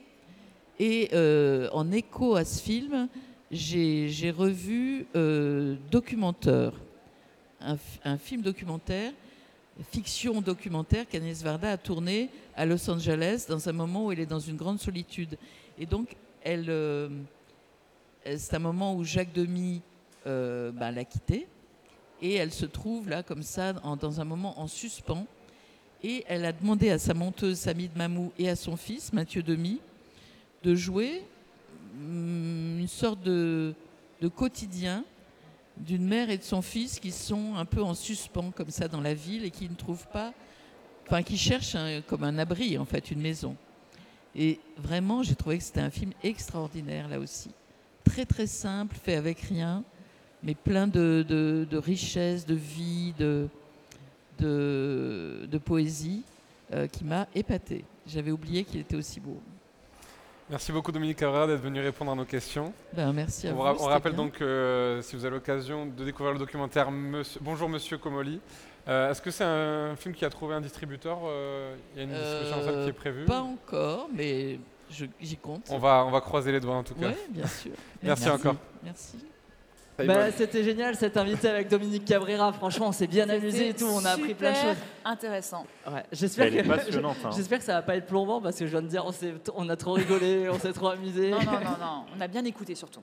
[0.79, 3.09] et euh, en écho à ce film,
[3.51, 6.73] j'ai revu euh, Documentaire,
[8.05, 9.13] un, film documentaire,
[9.91, 14.27] fiction documentaire qu'Agnès Varda a tourné à Los Angeles dans un moment où elle est
[14.27, 15.37] dans une grande solitude.
[15.79, 17.09] Et donc, elle, euh,
[18.25, 19.81] c'est un moment où Jacques Demy
[20.25, 21.49] ben, l'a quittée.
[22.21, 25.27] Et elle se trouve là, comme ça, en- dans un moment en suspens.
[26.05, 29.81] Et elle a demandé à sa monteuse Samid Mamou et à son fils Mathieu Demy
[30.63, 31.23] de jouer
[31.97, 33.75] hum, une sorte de,
[34.35, 35.05] quotidien
[35.77, 39.01] d'une mère et de son fils qui sont un peu en suspens comme ça dans
[39.01, 40.33] la ville et qui ne trouvent pas,
[41.07, 41.77] enfin qui cherchent
[42.07, 43.57] comme un abri en fait, une maison.
[44.35, 47.51] Et vraiment, j'ai trouvé que c'était un film extraordinaire là aussi.
[48.05, 49.85] Très très simple, fait avec rien,
[50.43, 53.49] mais plein de, de, de richesse, de vie, de,
[54.39, 56.23] de, de poésie
[56.73, 57.85] euh, qui m'a épaté.
[58.07, 59.41] J'avais oublié qu'il était aussi beau.
[60.51, 62.73] Merci beaucoup Dominique Cabrera d'être venu répondre à nos questions.
[62.95, 63.61] Ben, merci à On, vous.
[63.63, 64.25] ra- on rappelle bien.
[64.25, 68.39] donc euh, si vous avez l'occasion de découvrir le documentaire Monsieur- Bonjour Monsieur Comoli,
[68.89, 71.19] euh, est-ce que c'est un film qui a trouvé un distributeur
[71.95, 74.59] Il y a une distribution en salle qui est prévue Pas encore, mais
[75.21, 75.63] j'y compte.
[75.71, 77.09] on va, on va croiser les doigts en tout cas.
[77.09, 77.73] Oui, bien sûr.
[78.03, 78.57] Merci encore.
[78.85, 79.17] Merci.
[79.99, 80.15] Simon.
[80.15, 82.53] Bah, C'était génial cet invité avec Dominique Cabrera.
[82.53, 83.87] Franchement, on s'est bien amusé et tout.
[83.87, 84.77] On a appris plein de choses.
[85.05, 85.67] Intéressant.
[85.87, 87.31] Ouais, J'espère que, hein.
[87.37, 89.35] j'espère que ça va pas être plombant parce que je viens de dire on, s'est-
[89.55, 91.31] on a trop rigolé, on s'est trop amusé.
[91.31, 92.05] Non, non, non, non.
[92.17, 93.01] On a bien écouté surtout.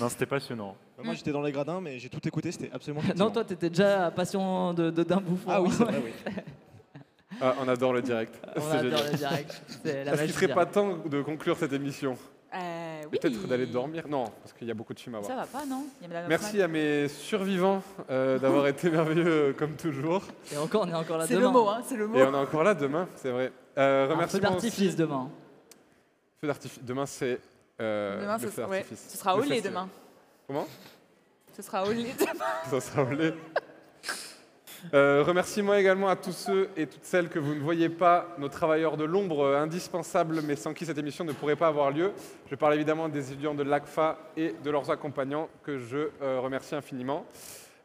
[0.00, 0.76] Non, c'était passionnant.
[0.96, 3.68] Bah, moi j'étais dans les gradins, mais j'ai tout écouté, c'était absolument Non, toi, t'étais
[3.70, 5.48] déjà passion de, de d'un bouffon.
[5.50, 6.12] Ah oui, c'est vrai, oui.
[7.40, 8.32] Ah, on adore le direct.
[8.54, 9.10] On adore génial.
[9.10, 9.62] le direct.
[9.84, 12.16] Est-ce qu'il serait du pas temps de conclure cette émission
[12.54, 13.18] Euh, oui.
[13.18, 15.30] Peut-être d'aller dormir Non, parce qu'il y a beaucoup de films à voir.
[15.30, 15.84] Ça va pas, non?
[16.00, 20.22] Il y a Madame Merci à mes survivants euh, d'avoir été merveilleux euh, comme toujours.
[20.52, 21.46] Et encore, on est encore là C'est demain.
[21.46, 22.16] le mot, hein, c'est le mot.
[22.18, 23.52] Et on est encore là demain, c'est vrai.
[23.78, 25.30] Euh, Un feu remerciements d'artifice aussi- demain.
[26.40, 26.82] Feu d'artifice.
[26.84, 27.40] Demain, c'est
[27.80, 29.06] euh, Demain, le ce, feu ouais, d'artifice.
[29.10, 29.88] ce sera au lait demain.
[30.46, 30.66] Comment?
[31.56, 32.44] Ce sera au lait demain.
[32.68, 33.32] Ça sera au lait.
[34.92, 38.48] Euh, remerciements également à tous ceux et toutes celles que vous ne voyez pas, nos
[38.48, 42.12] travailleurs de l'ombre euh, indispensables, mais sans qui cette émission ne pourrait pas avoir lieu.
[42.50, 46.74] Je parle évidemment des étudiants de l'ACFA et de leurs accompagnants, que je euh, remercie
[46.74, 47.24] infiniment.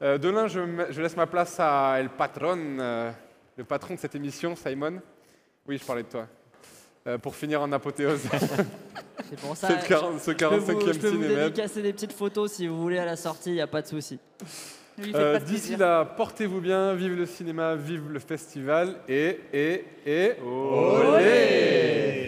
[0.01, 2.57] Euh, demain, je, me- je laisse ma place à El Patron,
[3.57, 5.01] le patron de cette émission, Simon.
[5.67, 6.27] Oui, je parlais de toi.
[7.21, 8.21] Pour finir en apothéose,
[9.29, 9.67] C'est pour ça.
[9.67, 12.67] cette 40 ce je peux vous, 45e je peux vous dédicacer des petites photos si
[12.67, 14.19] vous voulez à la sortie, il n'y a pas de souci.
[15.15, 22.25] Euh, D'ici là, portez-vous bien, vive le cinéma, vive le festival et et et Olé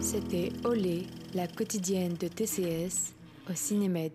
[0.00, 3.14] C'était Olé, la quotidienne de TCS
[3.50, 4.12] au Cinémed.